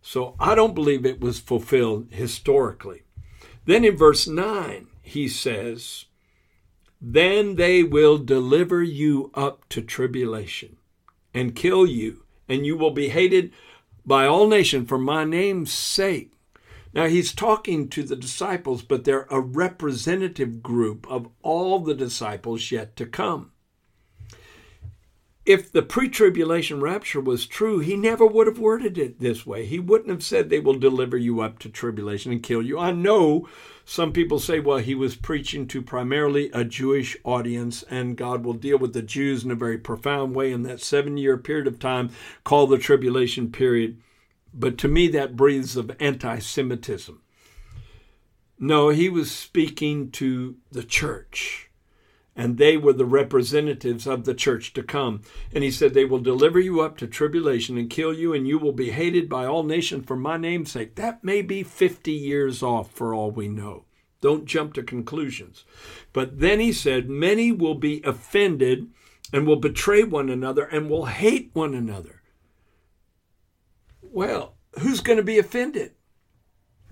So, 0.00 0.36
I 0.38 0.54
don't 0.54 0.74
believe 0.74 1.04
it 1.04 1.20
was 1.20 1.40
fulfilled 1.40 2.08
historically. 2.10 3.02
Then 3.64 3.84
in 3.84 3.96
verse 3.96 4.28
9, 4.28 4.86
he 5.02 5.28
says, 5.28 6.06
then 7.00 7.56
they 7.56 7.82
will 7.82 8.18
deliver 8.18 8.82
you 8.82 9.30
up 9.34 9.68
to 9.68 9.82
tribulation 9.82 10.76
and 11.34 11.54
kill 11.54 11.86
you, 11.86 12.24
and 12.48 12.64
you 12.64 12.76
will 12.76 12.90
be 12.90 13.08
hated 13.08 13.52
by 14.04 14.26
all 14.26 14.48
nations 14.48 14.88
for 14.88 14.98
my 14.98 15.24
name's 15.24 15.72
sake. 15.72 16.32
Now 16.94 17.06
he's 17.06 17.34
talking 17.34 17.88
to 17.90 18.02
the 18.02 18.16
disciples, 18.16 18.82
but 18.82 19.04
they're 19.04 19.26
a 19.30 19.40
representative 19.40 20.62
group 20.62 21.06
of 21.10 21.28
all 21.42 21.80
the 21.80 21.94
disciples 21.94 22.70
yet 22.70 22.96
to 22.96 23.04
come. 23.04 23.52
If 25.46 25.70
the 25.70 25.82
pre 25.82 26.08
tribulation 26.08 26.80
rapture 26.80 27.20
was 27.20 27.46
true, 27.46 27.78
he 27.78 27.96
never 27.96 28.26
would 28.26 28.48
have 28.48 28.58
worded 28.58 28.98
it 28.98 29.20
this 29.20 29.46
way. 29.46 29.64
He 29.64 29.78
wouldn't 29.78 30.10
have 30.10 30.24
said 30.24 30.50
they 30.50 30.58
will 30.58 30.78
deliver 30.78 31.16
you 31.16 31.40
up 31.40 31.60
to 31.60 31.68
tribulation 31.68 32.32
and 32.32 32.42
kill 32.42 32.62
you. 32.62 32.78
I 32.78 32.90
know 32.90 33.48
some 33.84 34.12
people 34.12 34.40
say, 34.40 34.58
well, 34.58 34.78
he 34.78 34.96
was 34.96 35.14
preaching 35.14 35.68
to 35.68 35.80
primarily 35.80 36.50
a 36.50 36.64
Jewish 36.64 37.16
audience, 37.22 37.84
and 37.84 38.16
God 38.16 38.44
will 38.44 38.54
deal 38.54 38.76
with 38.76 38.92
the 38.92 39.02
Jews 39.02 39.44
in 39.44 39.52
a 39.52 39.54
very 39.54 39.78
profound 39.78 40.34
way 40.34 40.50
in 40.50 40.64
that 40.64 40.80
seven 40.80 41.16
year 41.16 41.38
period 41.38 41.68
of 41.68 41.78
time 41.78 42.10
called 42.42 42.70
the 42.70 42.78
tribulation 42.78 43.52
period. 43.52 44.02
But 44.52 44.76
to 44.78 44.88
me, 44.88 45.06
that 45.08 45.36
breathes 45.36 45.76
of 45.76 45.94
anti 46.00 46.40
Semitism. 46.40 47.22
No, 48.58 48.88
he 48.88 49.08
was 49.08 49.30
speaking 49.30 50.10
to 50.12 50.56
the 50.72 50.82
church 50.82 51.70
and 52.36 52.58
they 52.58 52.76
were 52.76 52.92
the 52.92 53.06
representatives 53.06 54.06
of 54.06 54.24
the 54.24 54.34
church 54.34 54.74
to 54.74 54.82
come. 54.82 55.22
And 55.52 55.64
he 55.64 55.70
said, 55.70 55.94
They 55.94 56.04
will 56.04 56.18
deliver 56.18 56.60
you 56.60 56.82
up 56.82 56.98
to 56.98 57.06
tribulation 57.06 57.78
and 57.78 57.88
kill 57.88 58.12
you, 58.12 58.34
and 58.34 58.46
you 58.46 58.58
will 58.58 58.72
be 58.72 58.90
hated 58.90 59.28
by 59.28 59.46
all 59.46 59.62
nations 59.62 60.04
for 60.06 60.16
my 60.16 60.36
name's 60.36 60.70
sake. 60.70 60.96
That 60.96 61.24
may 61.24 61.40
be 61.40 61.62
50 61.62 62.12
years 62.12 62.62
off 62.62 62.90
for 62.90 63.14
all 63.14 63.30
we 63.30 63.48
know. 63.48 63.86
Don't 64.20 64.44
jump 64.44 64.74
to 64.74 64.82
conclusions. 64.82 65.64
But 66.12 66.40
then 66.40 66.60
he 66.60 66.72
said, 66.72 67.08
Many 67.08 67.52
will 67.52 67.74
be 67.74 68.02
offended 68.04 68.88
and 69.32 69.46
will 69.46 69.56
betray 69.56 70.04
one 70.04 70.28
another 70.28 70.64
and 70.64 70.90
will 70.90 71.06
hate 71.06 71.50
one 71.54 71.74
another. 71.74 72.22
Well, 74.02 74.56
who's 74.78 75.00
going 75.00 75.16
to 75.16 75.22
be 75.22 75.38
offended? 75.38 75.92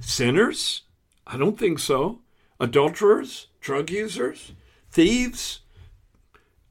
Sinners? 0.01 0.83
I 1.27 1.37
don't 1.37 1.59
think 1.59 1.79
so. 1.79 2.21
Adulterers? 2.61 3.49
Drug 3.61 3.91
users? 3.91 4.53
Thieves. 4.95 5.61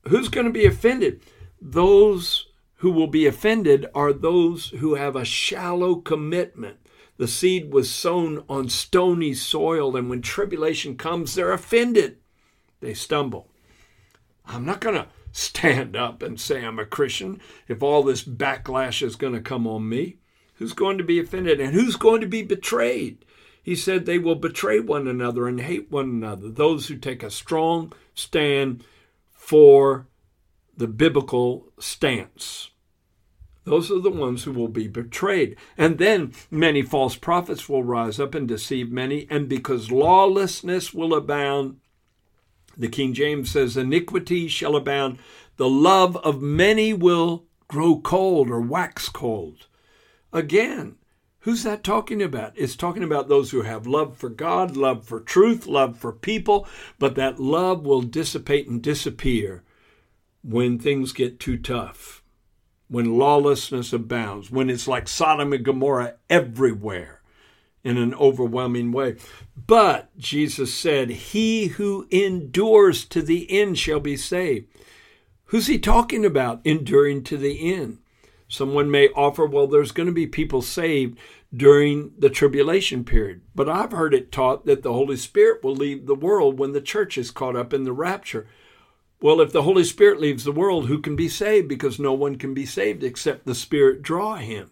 Who's 0.07 0.29
going 0.29 0.47
to 0.47 0.51
be 0.51 0.65
offended? 0.65 1.21
Those 1.62 2.47
who 2.77 2.91
will 2.91 3.07
be 3.07 3.27
offended 3.27 3.86
are 3.93 4.12
those 4.12 4.69
who 4.69 4.95
have 4.95 5.15
a 5.15 5.25
shallow 5.25 5.95
commitment. 5.95 6.77
The 7.17 7.27
seed 7.27 7.71
was 7.71 7.89
sown 7.91 8.43
on 8.49 8.69
stony 8.69 9.33
soil, 9.33 9.95
and 9.95 10.09
when 10.09 10.21
tribulation 10.21 10.97
comes, 10.97 11.36
they're 11.36 11.53
offended. 11.53 12.17
They 12.79 12.93
stumble. 12.93 13.49
I'm 14.45 14.65
not 14.65 14.81
going 14.81 14.95
to 14.95 15.07
stand 15.31 15.95
up 15.95 16.21
and 16.21 16.39
say 16.39 16.63
I'm 16.63 16.79
a 16.79 16.86
Christian 16.86 17.39
if 17.67 17.83
all 17.83 18.03
this 18.03 18.23
backlash 18.23 19.01
is 19.01 19.15
going 19.15 19.33
to 19.33 19.41
come 19.41 19.67
on 19.67 19.88
me. 19.88 20.17
Who's 20.55 20.73
going 20.73 20.97
to 20.97 21.03
be 21.03 21.19
offended 21.19 21.59
and 21.59 21.73
who's 21.73 21.95
going 21.95 22.21
to 22.21 22.27
be 22.27 22.41
betrayed? 22.41 23.25
He 23.63 23.76
said 23.76 24.06
they 24.06 24.19
will 24.19 24.36
betray 24.36 24.82
one 24.82 25.08
another 25.08 25.47
and 25.47 25.62
hate 25.62 25.89
one 25.89 26.10
another. 26.10 26.49
Those 26.49 26.88
who 26.88 26.97
take 26.97 27.23
a 27.23 27.32
strong 27.32 27.93
stand 28.13 28.84
for 29.32 30.08
the 30.76 30.88
biblical 30.88 31.71
stance. 31.80 32.71
Those 33.63 33.89
are 33.89 34.02
the 34.02 34.10
ones 34.10 34.43
who 34.43 34.52
will 34.52 34.67
be 34.67 34.89
betrayed. 34.89 35.56
And 35.78 35.97
then 35.97 36.34
many 36.52 36.82
false 36.82 37.15
prophets 37.15 37.69
will 37.69 37.84
rise 37.84 38.19
up 38.19 38.36
and 38.36 38.45
deceive 38.45 38.91
many. 38.91 39.26
And 39.30 39.47
because 39.47 39.91
lawlessness 39.91 40.93
will 40.93 41.13
abound, 41.13 41.78
the 42.76 42.89
King 42.89 43.13
James 43.13 43.49
says, 43.49 43.78
iniquity 43.78 44.49
shall 44.49 44.76
abound. 44.76 45.19
The 45.56 45.69
love 45.69 46.17
of 46.17 46.41
many 46.41 46.91
will 46.91 47.45
grow 47.69 48.02
cold 48.02 48.49
or 48.49 48.60
wax 48.60 49.08
cold. 49.08 49.67
Again, 50.34 50.95
Who's 51.43 51.63
that 51.63 51.84
talking 51.84 52.21
about? 52.21 52.53
It's 52.56 52.77
talking 52.77 53.03
about 53.03 53.27
those 53.27 53.51
who 53.51 53.63
have 53.63 53.86
love 53.86 54.15
for 54.15 54.29
God, 54.29 54.77
love 54.77 55.06
for 55.06 55.19
truth, 55.19 55.67
love 55.67 55.97
for 55.97 56.13
people, 56.13 56.65
but 56.97 57.15
that 57.15 57.38
love 57.38 57.86
will 57.86 58.01
dissipate 58.01 58.69
and 58.69 58.82
disappear 58.82 59.62
when 60.41 60.79
things 60.79 61.12
get 61.12 61.41
too 61.41 61.58
tough, 61.58 62.23
when 62.88 63.17
lawlessness 63.17 63.91
abounds, 63.91 64.51
when 64.51 64.69
it's 64.69 64.88
like 64.88 65.10
Sodom 65.10 65.51
and 65.51 65.65
Gomorrah 65.65 66.15
everywhere 66.29 67.21
in 67.84 67.97
an 67.97 68.13
overwhelming 68.13 68.93
way. 68.93 69.17
But 69.67 70.17
Jesus 70.17 70.73
said, 70.73 71.10
He 71.10 71.67
who 71.67 72.08
endures 72.10 73.03
to 73.08 73.21
the 73.21 73.51
end 73.51 73.77
shall 73.77 73.99
be 73.99 74.15
saved. 74.15 74.67
Who's 75.47 75.67
he 75.67 75.77
talking 75.77 76.23
about, 76.23 76.62
enduring 76.63 77.25
to 77.25 77.36
the 77.36 77.73
end? 77.73 77.97
Someone 78.53 78.91
may 78.91 79.09
offer, 79.15 79.47
well, 79.47 79.65
there's 79.65 79.91
going 79.91 80.05
to 80.05 80.13
be 80.13 80.27
people 80.27 80.61
saved 80.61 81.17
during 81.51 82.13
the 82.19 82.29
tribulation 82.29 83.03
period. 83.03 83.41
But 83.55 83.67
I've 83.67 83.93
heard 83.93 84.13
it 84.13 84.31
taught 84.31 84.67
that 84.67 84.83
the 84.83 84.93
Holy 84.93 85.17
Spirit 85.17 85.63
will 85.63 85.75
leave 85.75 86.05
the 86.05 86.13
world 86.13 86.59
when 86.59 86.71
the 86.71 86.79
church 86.79 87.17
is 87.17 87.31
caught 87.31 87.55
up 87.55 87.73
in 87.73 87.83
the 87.83 87.91
rapture. 87.91 88.45
Well, 89.19 89.41
if 89.41 89.51
the 89.51 89.63
Holy 89.63 89.83
Spirit 89.83 90.21
leaves 90.21 90.43
the 90.43 90.51
world, 90.51 90.85
who 90.85 90.99
can 90.99 91.15
be 91.15 91.29
saved? 91.29 91.67
Because 91.67 91.97
no 91.97 92.13
one 92.13 92.35
can 92.35 92.53
be 92.53 92.67
saved 92.67 93.03
except 93.03 93.47
the 93.47 93.55
Spirit 93.55 94.03
draw 94.03 94.35
him. 94.35 94.69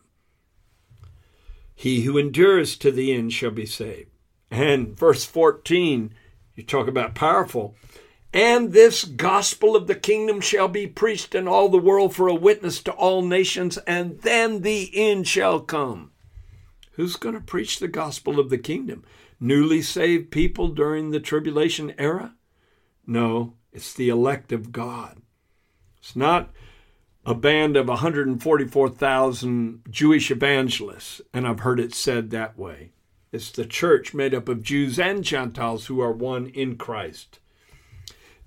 He 1.74 2.02
who 2.02 2.20
endures 2.20 2.78
to 2.78 2.92
the 2.92 3.12
end 3.12 3.34
shall 3.34 3.50
be 3.50 3.66
saved. 3.66 4.12
And 4.52 4.96
verse 4.96 5.26
14, 5.26 6.14
you 6.56 6.62
talk 6.62 6.88
about 6.88 7.16
powerful. 7.16 7.76
And 8.34 8.72
this 8.72 9.04
gospel 9.04 9.76
of 9.76 9.88
the 9.88 9.96
kingdom 9.96 10.40
shall 10.40 10.70
be 10.70 10.88
preached 10.88 11.36
in 11.36 11.48
all 11.48 11.68
the 11.68 11.78
world 11.78 12.16
for 12.16 12.30
a 12.30 12.34
witness 12.34 12.82
to 12.84 12.92
all 12.94 13.22
nations, 13.22 13.78
and 13.80 14.20
then 14.22 14.62
the 14.62 14.90
end 14.94 15.28
shall 15.28 15.60
come. 15.60 16.12
Who's 16.94 17.18
going 17.18 17.36
to 17.36 17.42
preach 17.42 17.80
the 17.80 17.90
gospel 17.90 18.40
of 18.40 18.50
the 18.50 18.58
kingdom? 18.58 19.04
Newly 19.40 19.82
saved 19.82 20.32
people 20.32 20.70
during 20.70 21.12
the 21.12 21.20
tribulation 21.20 21.94
era? 21.98 22.36
No, 23.06 23.56
it's 23.74 23.94
the 23.94 24.08
elect 24.08 24.52
of 24.52 24.72
God. 24.72 25.22
It's 25.98 26.16
not 26.16 26.52
a 27.26 27.36
band 27.36 27.76
of 27.76 27.88
144,000 27.88 29.82
Jewish 29.90 30.32
evangelists, 30.32 31.22
and 31.34 31.46
I've 31.46 31.60
heard 31.62 31.80
it 31.80 31.94
said 31.94 32.30
that 32.30 32.58
way. 32.58 32.92
It's 33.32 33.52
the 33.52 33.66
church 33.66 34.14
made 34.14 34.34
up 34.34 34.48
of 34.48 34.64
Jews 34.64 34.98
and 34.98 35.24
Gentiles 35.24 35.88
who 35.88 36.00
are 36.02 36.12
one 36.12 36.48
in 36.48 36.78
Christ. 36.78 37.40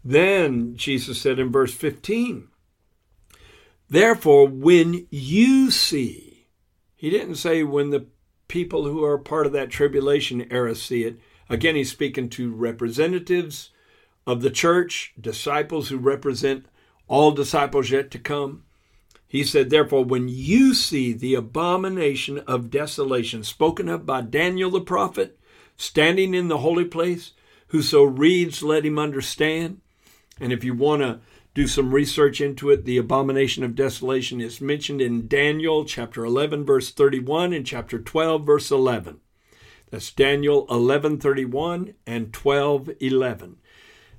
Then 0.05 0.77
Jesus 0.77 1.21
said 1.21 1.39
in 1.39 1.51
verse 1.51 1.73
15, 1.73 2.49
Therefore, 3.89 4.47
when 4.47 5.07
you 5.11 5.71
see, 5.71 6.49
he 6.95 7.11
didn't 7.11 7.37
say 7.37 7.63
when 7.63 7.91
the 7.91 8.07
people 8.49 8.85
who 8.85 9.03
are 9.05 9.19
part 9.19 9.47
of 9.47 9.53
that 9.53 9.71
tribulation 9.71 10.47
era 10.51 10.75
see 10.75 11.05
it. 11.05 11.19
Again, 11.49 11.77
he's 11.77 11.91
speaking 11.91 12.29
to 12.31 12.53
representatives 12.53 13.71
of 14.27 14.43
the 14.43 14.51
church, 14.51 15.15
disciples 15.21 15.89
who 15.89 15.99
represent 15.99 16.67
all 17.09 17.33
disciples 17.33 17.91
yet 17.91 18.11
to 18.11 18.19
come. 18.19 18.65
He 19.27 19.45
said, 19.45 19.71
Therefore, 19.71 20.05
when 20.05 20.29
you 20.29 20.75
see 20.75 21.13
the 21.13 21.35
abomination 21.35 22.39
of 22.41 22.71
desolation 22.71 23.43
spoken 23.43 23.89
of 23.89 24.07
by 24.07 24.21
Daniel 24.21 24.71
the 24.71 24.81
prophet, 24.81 25.39
standing 25.77 26.35
in 26.35 26.49
the 26.49 26.59
holy 26.59 26.85
place, 26.85 27.33
whoso 27.69 28.05
reads, 28.05 28.63
let 28.63 28.87
him 28.87 28.99
understand. 28.99 29.81
And 30.41 30.53
if 30.53 30.65
you 30.65 30.75
want 30.75 31.03
to 31.03 31.21
do 31.55 31.67
some 31.67 31.95
research 31.95 32.41
into 32.41 32.71
it, 32.71 32.85
the 32.85 32.99
abomination 32.99 33.63
of 33.63 33.77
desolation 33.77 34.41
is 34.41 34.61
mentioned 34.61 35.01
in 35.01 35.29
Daniel 35.29 35.85
chapter 35.85 36.25
11 36.25 36.65
verse 36.65 36.91
31 36.91 37.53
and 37.53 37.65
chapter 37.65 37.99
12 37.99 38.45
verse 38.45 38.71
11. 38.71 39.21
That's 39.91 40.11
Daniel 40.11 40.67
11:31 40.67 41.95
and 42.05 42.33
12:11. 42.33 43.59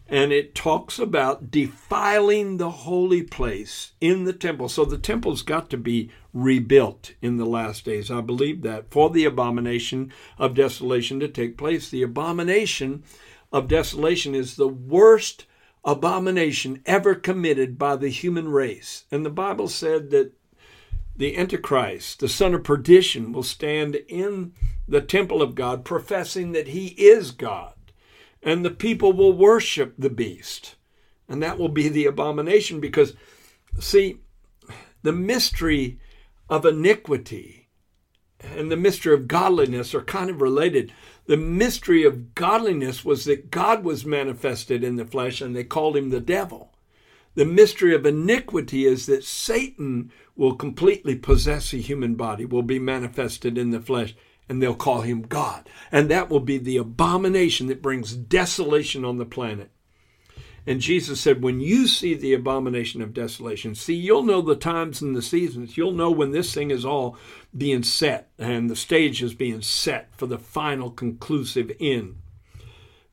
And 0.07 0.31
it 0.31 0.55
talks 0.55 0.99
about 0.99 1.51
defiling 1.51 2.57
the 2.57 2.69
holy 2.69 3.23
place 3.23 3.91
in 3.99 4.23
the 4.23 4.31
temple. 4.31 4.69
So 4.69 4.85
the 4.85 4.97
temple's 4.97 5.41
got 5.41 5.69
to 5.71 5.77
be 5.77 6.11
rebuilt 6.31 7.13
in 7.21 7.35
the 7.35 7.45
last 7.45 7.83
days. 7.83 8.09
I 8.09 8.21
believe 8.21 8.61
that 8.61 8.91
for 8.91 9.09
the 9.09 9.25
abomination 9.25 10.13
of 10.37 10.53
desolation 10.53 11.19
to 11.19 11.27
take 11.27 11.57
place. 11.57 11.89
The 11.89 12.03
abomination 12.03 13.03
of 13.51 13.67
desolation 13.67 14.33
is 14.33 14.55
the 14.55 14.69
worst 14.69 15.45
abomination 15.85 16.81
ever 16.85 17.15
committed 17.15 17.77
by 17.77 17.95
the 17.95 18.09
human 18.09 18.49
race. 18.49 19.05
And 19.11 19.25
the 19.25 19.29
Bible 19.29 19.67
said 19.67 20.09
that 20.09 20.33
the 21.15 21.37
Antichrist, 21.37 22.19
the 22.19 22.27
son 22.27 22.53
of 22.53 22.63
perdition, 22.63 23.31
will 23.31 23.43
stand 23.43 23.95
in 24.07 24.53
the 24.87 25.01
temple 25.01 25.41
of 25.41 25.55
God 25.55 25.85
professing 25.85 26.51
that 26.51 26.69
he 26.69 26.87
is 26.87 27.31
God. 27.31 27.73
And 28.41 28.65
the 28.65 28.71
people 28.71 29.13
will 29.13 29.33
worship 29.33 29.93
the 29.97 30.09
beast. 30.09 30.75
And 31.27 31.41
that 31.41 31.57
will 31.57 31.69
be 31.69 31.87
the 31.87 32.05
abomination 32.05 32.79
because, 32.79 33.13
see, 33.79 34.17
the 35.03 35.13
mystery 35.13 35.99
of 36.49 36.65
iniquity 36.65 37.69
and 38.39 38.71
the 38.71 38.77
mystery 38.77 39.13
of 39.13 39.27
godliness 39.27 39.95
are 39.95 40.03
kind 40.03 40.29
of 40.29 40.41
related. 40.41 40.91
The 41.27 41.37
mystery 41.37 42.03
of 42.03 42.35
godliness 42.35 43.03
was 43.03 43.25
that 43.25 43.49
God 43.49 43.83
was 43.83 44.05
manifested 44.05 44.83
in 44.83 44.95
the 44.95 45.05
flesh 45.05 45.41
and 45.41 45.55
they 45.55 45.63
called 45.63 45.97
him 45.97 46.09
the 46.09 46.19
devil. 46.19 46.71
The 47.33 47.45
mystery 47.45 47.93
of 47.93 48.05
iniquity 48.05 48.85
is 48.85 49.07
that 49.07 49.23
Satan 49.23 50.11
will 50.35 50.55
completely 50.55 51.15
possess 51.15 51.73
a 51.73 51.77
human 51.77 52.15
body, 52.15 52.45
will 52.45 52.63
be 52.63 52.79
manifested 52.79 53.57
in 53.57 53.71
the 53.71 53.81
flesh, 53.81 54.15
and 54.47 54.61
they'll 54.61 54.75
call 54.75 55.01
him 55.01 55.23
God. 55.23 55.67
And 55.91 56.09
that 56.09 56.29
will 56.29 56.39
be 56.39 56.57
the 56.57 56.77
abomination 56.77 57.67
that 57.67 57.81
brings 57.81 58.15
desolation 58.15 59.03
on 59.03 59.17
the 59.17 59.25
planet. 59.25 59.71
And 60.67 60.81
Jesus 60.81 61.21
said, 61.21 61.43
When 61.43 61.59
you 61.59 61.87
see 61.87 62.15
the 62.15 62.33
abomination 62.33 63.01
of 63.01 63.13
desolation, 63.13 63.75
see, 63.75 63.93
you'll 63.93 64.23
know 64.23 64.41
the 64.41 64.55
times 64.55 65.01
and 65.01 65.15
the 65.15 65.21
seasons. 65.21 65.77
You'll 65.77 65.91
know 65.91 66.09
when 66.09 66.31
this 66.31 66.53
thing 66.53 66.71
is 66.71 66.85
all 66.85 67.17
being 67.55 67.83
set 67.83 68.29
and 68.39 68.69
the 68.69 68.75
stage 68.75 69.21
is 69.21 69.33
being 69.33 69.61
set 69.61 70.09
for 70.17 70.25
the 70.25 70.39
final 70.39 70.89
conclusive 70.89 71.71
end. 71.79 72.17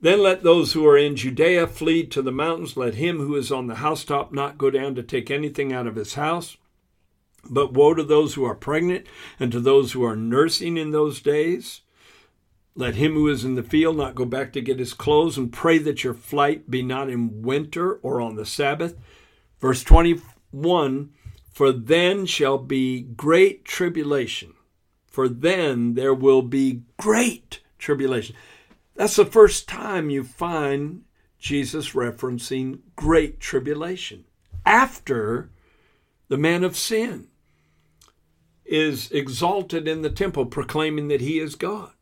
Then 0.00 0.20
let 0.20 0.42
those 0.42 0.72
who 0.72 0.84
are 0.86 0.98
in 0.98 1.14
Judea 1.14 1.68
flee 1.68 2.04
to 2.06 2.22
the 2.22 2.32
mountains. 2.32 2.76
Let 2.76 2.94
him 2.94 3.18
who 3.18 3.36
is 3.36 3.52
on 3.52 3.68
the 3.68 3.76
housetop 3.76 4.32
not 4.32 4.58
go 4.58 4.68
down 4.68 4.96
to 4.96 5.02
take 5.02 5.30
anything 5.30 5.72
out 5.72 5.86
of 5.86 5.94
his 5.94 6.14
house. 6.14 6.56
But 7.48 7.72
woe 7.72 7.94
to 7.94 8.02
those 8.02 8.34
who 8.34 8.44
are 8.44 8.54
pregnant 8.54 9.06
and 9.38 9.52
to 9.52 9.60
those 9.60 9.92
who 9.92 10.04
are 10.04 10.16
nursing 10.16 10.76
in 10.76 10.90
those 10.90 11.20
days. 11.20 11.82
Let 12.74 12.94
him 12.94 13.14
who 13.14 13.28
is 13.28 13.44
in 13.44 13.54
the 13.54 13.62
field 13.62 13.96
not 13.96 14.14
go 14.14 14.24
back 14.24 14.52
to 14.52 14.60
get 14.60 14.78
his 14.78 14.94
clothes, 14.94 15.36
and 15.36 15.52
pray 15.52 15.78
that 15.78 16.04
your 16.04 16.14
flight 16.14 16.70
be 16.70 16.82
not 16.82 17.10
in 17.10 17.42
winter 17.42 17.94
or 17.96 18.20
on 18.20 18.36
the 18.36 18.46
Sabbath. 18.46 18.96
Verse 19.60 19.82
21 19.82 21.10
For 21.52 21.72
then 21.72 22.24
shall 22.24 22.58
be 22.58 23.02
great 23.02 23.64
tribulation. 23.64 24.54
For 25.06 25.28
then 25.28 25.94
there 25.94 26.14
will 26.14 26.40
be 26.40 26.84
great 26.96 27.60
tribulation. 27.78 28.34
That's 28.94 29.16
the 29.16 29.26
first 29.26 29.68
time 29.68 30.08
you 30.08 30.24
find 30.24 31.02
Jesus 31.38 31.90
referencing 31.90 32.80
great 32.96 33.40
tribulation 33.40 34.24
after 34.64 35.50
the 36.28 36.38
man 36.38 36.64
of 36.64 36.76
sin 36.76 37.28
is 38.64 39.10
exalted 39.10 39.86
in 39.86 40.00
the 40.02 40.10
temple, 40.10 40.46
proclaiming 40.46 41.08
that 41.08 41.20
he 41.20 41.38
is 41.38 41.56
God. 41.56 41.92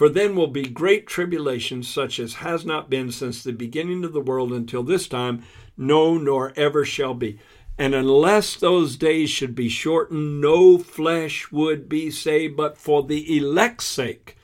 For 0.00 0.08
then 0.08 0.34
will 0.34 0.46
be 0.46 0.62
great 0.62 1.06
tribulation, 1.06 1.82
such 1.82 2.18
as 2.18 2.36
has 2.36 2.64
not 2.64 2.88
been 2.88 3.12
since 3.12 3.42
the 3.42 3.52
beginning 3.52 4.02
of 4.02 4.14
the 4.14 4.22
world 4.22 4.50
until 4.50 4.82
this 4.82 5.06
time, 5.06 5.42
no, 5.76 6.16
nor 6.16 6.54
ever 6.56 6.86
shall 6.86 7.12
be. 7.12 7.38
And 7.76 7.94
unless 7.94 8.56
those 8.56 8.96
days 8.96 9.28
should 9.28 9.54
be 9.54 9.68
shortened, 9.68 10.40
no 10.40 10.78
flesh 10.78 11.52
would 11.52 11.86
be 11.86 12.10
saved, 12.10 12.56
but 12.56 12.78
for 12.78 13.02
the 13.02 13.36
elect's 13.36 13.84
sake 13.84 14.38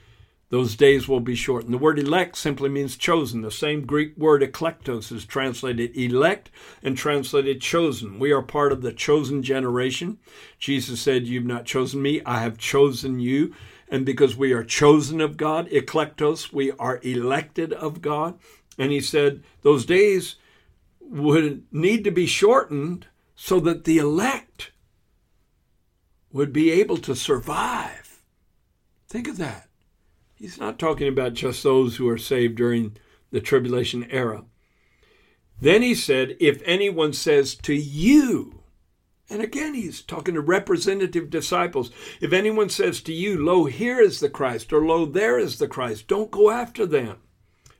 those 0.48 0.76
days 0.76 1.08
will 1.08 1.20
be 1.20 1.34
shortened. 1.34 1.72
The 1.72 1.78
word 1.78 1.98
elect 1.98 2.36
simply 2.36 2.68
means 2.68 2.96
chosen. 2.96 3.42
The 3.42 3.50
same 3.50 3.84
Greek 3.84 4.16
word 4.16 4.42
eklektos 4.42 5.10
is 5.10 5.24
translated 5.24 5.96
elect 5.96 6.50
and 6.82 6.96
translated 6.96 7.60
chosen. 7.60 8.18
We 8.18 8.30
are 8.30 8.42
part 8.42 8.70
of 8.72 8.82
the 8.82 8.92
chosen 8.92 9.42
generation. 9.42 10.18
Jesus 10.58 11.00
said, 11.00 11.26
You've 11.26 11.46
not 11.46 11.64
chosen 11.64 12.00
me, 12.00 12.20
I 12.24 12.40
have 12.40 12.58
chosen 12.58 13.18
you. 13.18 13.54
And 13.88 14.04
because 14.04 14.36
we 14.36 14.52
are 14.52 14.64
chosen 14.64 15.20
of 15.20 15.36
God, 15.36 15.68
eklektos, 15.70 16.52
we 16.52 16.72
are 16.72 17.00
elected 17.02 17.72
of 17.72 18.02
God. 18.02 18.38
And 18.78 18.90
he 18.90 19.00
said, 19.00 19.42
Those 19.62 19.86
days 19.86 20.36
would 21.00 21.64
need 21.70 22.04
to 22.04 22.10
be 22.10 22.26
shortened 22.26 23.06
so 23.36 23.60
that 23.60 23.84
the 23.84 23.98
elect 23.98 24.72
would 26.32 26.52
be 26.52 26.70
able 26.70 26.96
to 26.98 27.14
survive. 27.14 28.22
Think 29.08 29.28
of 29.28 29.36
that. 29.38 29.68
He's 30.34 30.58
not 30.58 30.78
talking 30.78 31.08
about 31.08 31.34
just 31.34 31.62
those 31.62 31.96
who 31.96 32.08
are 32.08 32.18
saved 32.18 32.56
during 32.56 32.96
the 33.30 33.40
tribulation 33.40 34.04
era. 34.10 34.44
Then 35.60 35.82
he 35.82 35.94
said, 35.94 36.36
If 36.38 36.60
anyone 36.64 37.12
says 37.12 37.54
to 37.56 37.74
you, 37.74 38.55
and 39.28 39.42
again 39.42 39.74
he's 39.74 40.02
talking 40.02 40.34
to 40.34 40.40
representative 40.40 41.30
disciples, 41.30 41.90
if 42.20 42.32
anyone 42.32 42.68
says 42.68 43.00
to 43.02 43.12
you, 43.12 43.42
Lo, 43.42 43.64
here 43.64 44.00
is 44.00 44.20
the 44.20 44.30
Christ, 44.30 44.72
or 44.72 44.84
Lo, 44.84 45.06
there 45.06 45.38
is 45.38 45.58
the 45.58 45.68
Christ, 45.68 46.08
don't 46.08 46.30
go 46.30 46.50
after 46.50 46.86
them. 46.86 47.18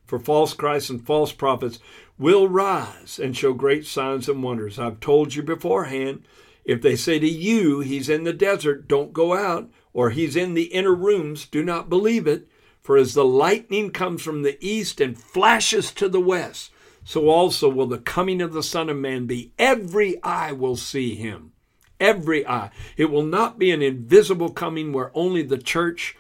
For 0.05 0.19
false 0.19 0.55
Christs 0.55 0.91
and 0.91 1.05
false 1.05 1.33
prophets 1.33 1.81
will 2.19 2.49
rise 2.49 3.19
and 3.19 3.37
show 3.37 3.53
great 3.53 3.87
signs 3.87 4.29
and 4.29 4.43
wonders. 4.43 4.79
I've 4.79 5.01
told 5.01 5.35
you 5.35 5.43
beforehand, 5.43 6.23
if 6.65 6.81
they 6.81 6.97
say 6.97 7.19
to 7.19 7.29
you, 7.29 7.81
He's 7.81 8.09
in 8.09 8.25
the 8.25 8.33
desert, 8.33 8.89
don't 8.89 9.13
go 9.13 9.35
out 9.35 9.71
or 9.97 10.11
he's 10.11 10.37
in 10.37 10.53
the 10.53 10.65
inner 10.65 10.95
rooms, 10.95 11.47
do 11.47 11.65
not 11.65 11.89
believe 11.89 12.27
it. 12.27 12.47
For 12.83 12.99
as 12.99 13.15
the 13.15 13.25
lightning 13.25 13.91
comes 13.91 14.23
from 14.23 14.43
the 14.43 14.59
east 14.61 15.01
and 15.01 15.19
flashes 15.19 15.91
to 15.93 16.07
the 16.07 16.21
west, 16.21 16.71
so 17.07 17.29
also 17.29 17.69
will 17.69 17.87
the 17.87 17.99
coming 17.99 18.43
of 18.43 18.53
the 18.53 18.65
Son 18.65 18.91
of 18.91 18.97
Man 18.97 19.27
be. 19.27 19.53
Every 19.61 20.21
eye 20.25 20.51
will 20.51 20.75
see 20.75 21.15
him. 21.15 21.53
Every 22.01 22.45
eye. 22.45 22.71
It 22.97 23.13
will 23.13 23.23
not 23.23 23.61
be 23.61 23.71
an 23.71 23.81
invisible 23.81 24.51
coming 24.51 24.93
where 24.93 25.13
only 25.15 25.43
the 25.43 25.57
church 25.57 26.17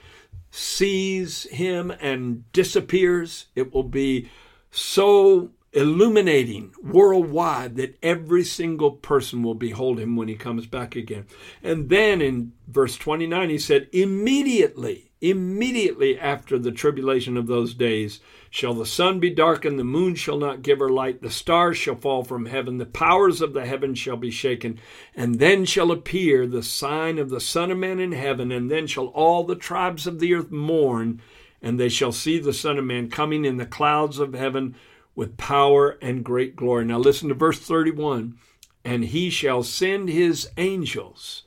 sees 0.53 1.43
him 1.51 1.91
and 2.01 2.51
disappears. 2.53 3.47
It 3.57 3.75
will 3.75 3.83
be 3.83 4.31
so 4.71 5.51
illuminating 5.73 6.73
worldwide 6.81 7.75
that 7.77 7.99
every 8.01 8.45
single 8.45 8.93
person 8.93 9.43
will 9.43 9.57
behold 9.57 9.99
him 9.99 10.15
when 10.15 10.29
he 10.29 10.37
comes 10.37 10.67
back 10.69 10.95
again. 10.95 11.27
And 11.65 11.89
then 11.89 12.23
in 12.23 12.53
verse 12.69 12.97
29, 12.97 13.51
he 13.51 13.59
said, 13.59 13.89
Immediately, 13.93 15.11
immediately 15.21 16.17
after 16.17 16.61
the 16.61 16.71
tribulation 16.71 17.37
of 17.37 17.49
those 17.49 17.75
days, 17.75 18.21
shall 18.57 18.73
the 18.73 18.87
sun 18.87 19.21
be 19.21 19.29
darkened, 19.29 19.79
the 19.79 19.85
moon 19.85 20.15
shall 20.15 20.39
not 20.39 20.63
give 20.63 20.79
her 20.79 20.89
light, 20.89 21.21
the 21.21 21.31
stars 21.31 21.77
shall 21.77 21.95
fall 21.95 22.25
from 22.25 22.47
heaven, 22.47 22.79
the 22.79 22.87
powers 22.87 23.43
of 23.43 23.53
the 23.53 23.67
heavens 23.67 23.99
shall 23.99 24.17
be 24.17 24.31
shaken, 24.31 24.81
and 25.15 25.39
then 25.39 25.67
shall 25.67 25.93
appear 25.93 26.47
the 26.47 26.63
sign 26.63 27.19
of 27.19 27.29
the 27.29 27.39
Son 27.39 27.71
of 27.71 27.77
Man 27.77 28.01
in 28.01 28.13
heaven, 28.13 28.51
and 28.51 28.71
then 28.71 28.87
shall 28.87 29.09
all 29.09 29.45
the 29.45 29.55
tribes 29.55 30.07
of 30.07 30.21
the 30.21 30.33
earth 30.33 30.51
mourn, 30.51 31.21
and 31.61 31.79
they 31.79 31.91
shall 31.91 32.13
see 32.13 32.39
the 32.39 32.55
Son 32.55 32.79
of 32.79 32.85
Man 32.87 33.11
coming 33.11 33.45
in 33.45 33.59
the 33.59 33.67
clouds 33.67 34.19
of 34.19 34.33
heaven 34.33 34.75
with 35.15 35.37
power 35.37 35.99
and 36.01 36.25
great 36.25 36.57
glory. 36.57 36.87
Now 36.87 36.99
listen 36.99 37.29
to 37.29 37.35
verse 37.35 37.59
31 37.59 38.39
and 38.87 39.05
he 39.07 39.29
shall 39.29 39.65
send 39.65 40.09
his 40.09 40.49
angels. 40.57 41.43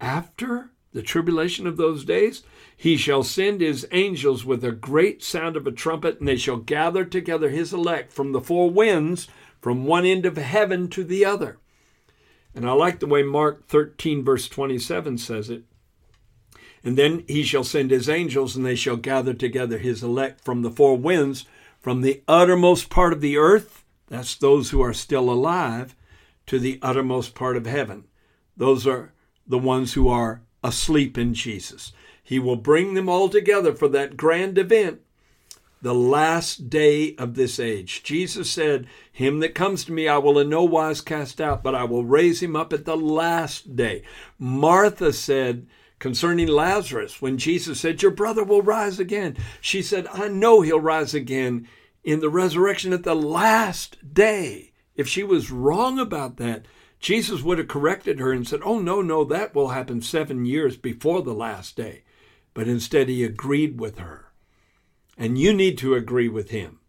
After 0.00 0.70
the 0.92 1.02
tribulation 1.02 1.66
of 1.66 1.76
those 1.76 2.04
days, 2.04 2.42
he 2.82 2.96
shall 2.96 3.22
send 3.22 3.60
his 3.60 3.86
angels 3.92 4.44
with 4.44 4.64
a 4.64 4.72
great 4.72 5.22
sound 5.22 5.56
of 5.56 5.68
a 5.68 5.70
trumpet, 5.70 6.18
and 6.18 6.26
they 6.26 6.36
shall 6.36 6.56
gather 6.56 7.04
together 7.04 7.48
his 7.48 7.72
elect 7.72 8.12
from 8.12 8.32
the 8.32 8.40
four 8.40 8.68
winds, 8.70 9.28
from 9.60 9.86
one 9.86 10.04
end 10.04 10.26
of 10.26 10.36
heaven 10.36 10.88
to 10.88 11.04
the 11.04 11.24
other. 11.24 11.58
And 12.56 12.68
I 12.68 12.72
like 12.72 12.98
the 12.98 13.06
way 13.06 13.22
Mark 13.22 13.68
13, 13.68 14.24
verse 14.24 14.48
27 14.48 15.18
says 15.18 15.48
it. 15.48 15.62
And 16.82 16.98
then 16.98 17.22
he 17.28 17.44
shall 17.44 17.62
send 17.62 17.92
his 17.92 18.08
angels, 18.08 18.56
and 18.56 18.66
they 18.66 18.74
shall 18.74 18.96
gather 18.96 19.32
together 19.32 19.78
his 19.78 20.02
elect 20.02 20.40
from 20.40 20.62
the 20.62 20.70
four 20.72 20.96
winds, 20.96 21.44
from 21.78 22.00
the 22.00 22.24
uttermost 22.26 22.90
part 22.90 23.12
of 23.12 23.20
the 23.20 23.36
earth, 23.36 23.84
that's 24.08 24.34
those 24.34 24.70
who 24.70 24.80
are 24.80 24.92
still 24.92 25.30
alive, 25.30 25.94
to 26.46 26.58
the 26.58 26.80
uttermost 26.82 27.36
part 27.36 27.56
of 27.56 27.64
heaven. 27.64 28.08
Those 28.56 28.88
are 28.88 29.12
the 29.46 29.56
ones 29.56 29.92
who 29.92 30.08
are 30.08 30.42
asleep 30.64 31.16
in 31.16 31.32
Jesus. 31.32 31.92
He 32.22 32.38
will 32.38 32.56
bring 32.56 32.94
them 32.94 33.08
all 33.08 33.28
together 33.28 33.74
for 33.74 33.88
that 33.88 34.16
grand 34.16 34.56
event, 34.56 35.00
the 35.82 35.94
last 35.94 36.70
day 36.70 37.14
of 37.16 37.34
this 37.34 37.58
age. 37.58 38.02
Jesus 38.02 38.50
said, 38.50 38.86
Him 39.10 39.40
that 39.40 39.54
comes 39.54 39.84
to 39.84 39.92
me 39.92 40.08
I 40.08 40.18
will 40.18 40.38
in 40.38 40.48
no 40.48 40.62
wise 40.64 41.00
cast 41.00 41.40
out, 41.40 41.62
but 41.62 41.74
I 41.74 41.84
will 41.84 42.04
raise 42.04 42.42
him 42.42 42.54
up 42.54 42.72
at 42.72 42.84
the 42.84 42.96
last 42.96 43.74
day. 43.74 44.02
Martha 44.38 45.12
said, 45.12 45.66
concerning 45.98 46.48
Lazarus 46.48 47.22
when 47.22 47.38
Jesus 47.38 47.80
said, 47.80 48.02
Your 48.02 48.10
brother 48.10 48.42
will 48.42 48.62
rise 48.62 48.98
again. 48.98 49.36
She 49.60 49.82
said, 49.82 50.06
I 50.12 50.28
know 50.28 50.60
he'll 50.60 50.80
rise 50.80 51.14
again 51.14 51.68
in 52.02 52.20
the 52.20 52.28
resurrection 52.28 52.92
at 52.92 53.04
the 53.04 53.14
last 53.14 54.12
day. 54.12 54.72
If 54.96 55.08
she 55.08 55.22
was 55.22 55.52
wrong 55.52 55.98
about 55.98 56.38
that, 56.38 56.66
Jesus 56.98 57.42
would 57.42 57.58
have 57.58 57.68
corrected 57.68 58.18
her 58.18 58.32
and 58.32 58.46
said, 58.46 58.60
Oh, 58.64 58.78
no, 58.78 59.00
no, 59.00 59.24
that 59.24 59.54
will 59.54 59.68
happen 59.68 60.02
seven 60.02 60.44
years 60.44 60.76
before 60.76 61.22
the 61.22 61.34
last 61.34 61.76
day. 61.76 62.02
But 62.54 62.68
instead, 62.68 63.08
he 63.08 63.24
agreed 63.24 63.80
with 63.80 63.98
her. 63.98 64.32
And 65.16 65.38
you 65.38 65.52
need 65.52 65.78
to 65.78 65.94
agree 65.94 66.28
with 66.28 66.50
him. 66.50 66.80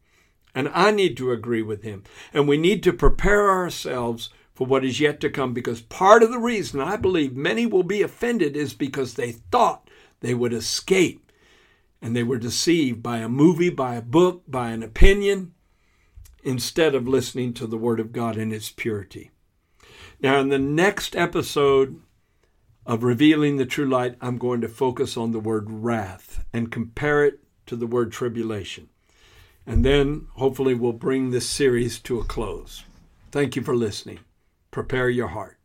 And 0.55 0.69
I 0.73 0.91
need 0.91 1.17
to 1.17 1.31
agree 1.31 1.61
with 1.61 1.83
him. 1.83 2.03
And 2.33 2.47
we 2.47 2.57
need 2.57 2.83
to 2.83 2.93
prepare 2.93 3.49
ourselves 3.49 4.29
for 4.53 4.67
what 4.67 4.85
is 4.85 4.99
yet 4.99 5.19
to 5.21 5.29
come 5.29 5.53
because 5.53 5.81
part 5.81 6.21
of 6.21 6.31
the 6.31 6.39
reason 6.39 6.79
I 6.79 6.95
believe 6.95 7.35
many 7.35 7.65
will 7.65 7.83
be 7.83 8.01
offended 8.01 8.55
is 8.55 8.73
because 8.73 9.15
they 9.15 9.31
thought 9.31 9.89
they 10.19 10.33
would 10.33 10.53
escape 10.53 11.31
and 12.01 12.15
they 12.15 12.23
were 12.23 12.37
deceived 12.37 13.01
by 13.01 13.17
a 13.19 13.29
movie, 13.29 13.69
by 13.69 13.95
a 13.95 14.01
book, 14.01 14.43
by 14.47 14.69
an 14.69 14.83
opinion, 14.83 15.53
instead 16.43 16.93
of 16.93 17.07
listening 17.07 17.53
to 17.53 17.65
the 17.65 17.77
Word 17.77 17.99
of 17.99 18.11
God 18.11 18.37
in 18.37 18.51
its 18.51 18.69
purity. 18.69 19.31
Now, 20.19 20.39
in 20.39 20.49
the 20.49 20.59
next 20.59 21.15
episode 21.15 22.01
of 22.85 23.03
Revealing 23.03 23.57
the 23.57 23.65
True 23.65 23.87
Light, 23.87 24.15
I'm 24.21 24.37
going 24.37 24.61
to 24.61 24.67
focus 24.67 25.15
on 25.15 25.31
the 25.31 25.39
word 25.39 25.69
wrath 25.69 26.43
and 26.51 26.71
compare 26.71 27.25
it 27.25 27.39
to 27.65 27.75
the 27.75 27.87
word 27.87 28.11
tribulation. 28.11 28.89
And 29.65 29.85
then 29.85 30.27
hopefully 30.33 30.73
we'll 30.73 30.93
bring 30.93 31.31
this 31.31 31.47
series 31.47 31.99
to 32.01 32.19
a 32.19 32.23
close. 32.25 32.83
Thank 33.31 33.55
you 33.55 33.61
for 33.61 33.75
listening 33.75 34.19
prepare 34.71 35.07
your 35.07 35.27
heart. 35.27 35.59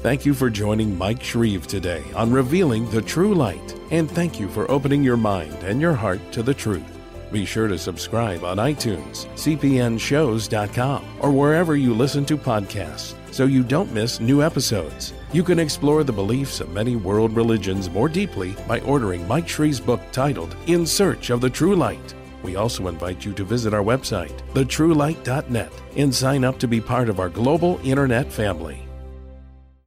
Thank 0.00 0.24
you 0.24 0.34
for 0.34 0.48
joining 0.48 0.96
Mike 0.96 1.22
Shreve 1.22 1.66
today 1.66 2.02
on 2.14 2.32
Revealing 2.32 2.88
the 2.90 3.02
True 3.02 3.34
Light, 3.34 3.78
and 3.90 4.10
thank 4.10 4.40
you 4.40 4.48
for 4.48 4.70
opening 4.70 5.02
your 5.02 5.16
mind 5.16 5.62
and 5.62 5.80
your 5.80 5.94
heart 5.94 6.20
to 6.32 6.42
the 6.42 6.54
truth. 6.54 6.95
Be 7.36 7.44
sure 7.44 7.68
to 7.68 7.76
subscribe 7.76 8.44
on 8.44 8.56
iTunes, 8.56 9.26
cpnshows.com, 9.34 11.04
or 11.20 11.30
wherever 11.30 11.76
you 11.76 11.92
listen 11.92 12.24
to 12.24 12.38
podcasts 12.38 13.14
so 13.30 13.44
you 13.44 13.62
don't 13.62 13.92
miss 13.92 14.20
new 14.20 14.42
episodes. 14.42 15.12
You 15.34 15.44
can 15.44 15.58
explore 15.58 16.02
the 16.02 16.14
beliefs 16.14 16.60
of 16.60 16.70
many 16.70 16.96
world 16.96 17.36
religions 17.36 17.90
more 17.90 18.08
deeply 18.08 18.56
by 18.66 18.80
ordering 18.80 19.28
Mike 19.28 19.46
Shreve's 19.46 19.80
book 19.80 20.00
titled 20.12 20.56
In 20.66 20.86
Search 20.86 21.28
of 21.28 21.42
the 21.42 21.50
True 21.50 21.76
Light. 21.76 22.14
We 22.42 22.56
also 22.56 22.88
invite 22.88 23.26
you 23.26 23.34
to 23.34 23.44
visit 23.44 23.74
our 23.74 23.84
website, 23.84 24.38
thetruelight.net, 24.54 25.72
and 25.94 26.14
sign 26.14 26.42
up 26.42 26.58
to 26.60 26.66
be 26.66 26.80
part 26.80 27.10
of 27.10 27.20
our 27.20 27.28
global 27.28 27.78
internet 27.84 28.32
family. 28.32 28.85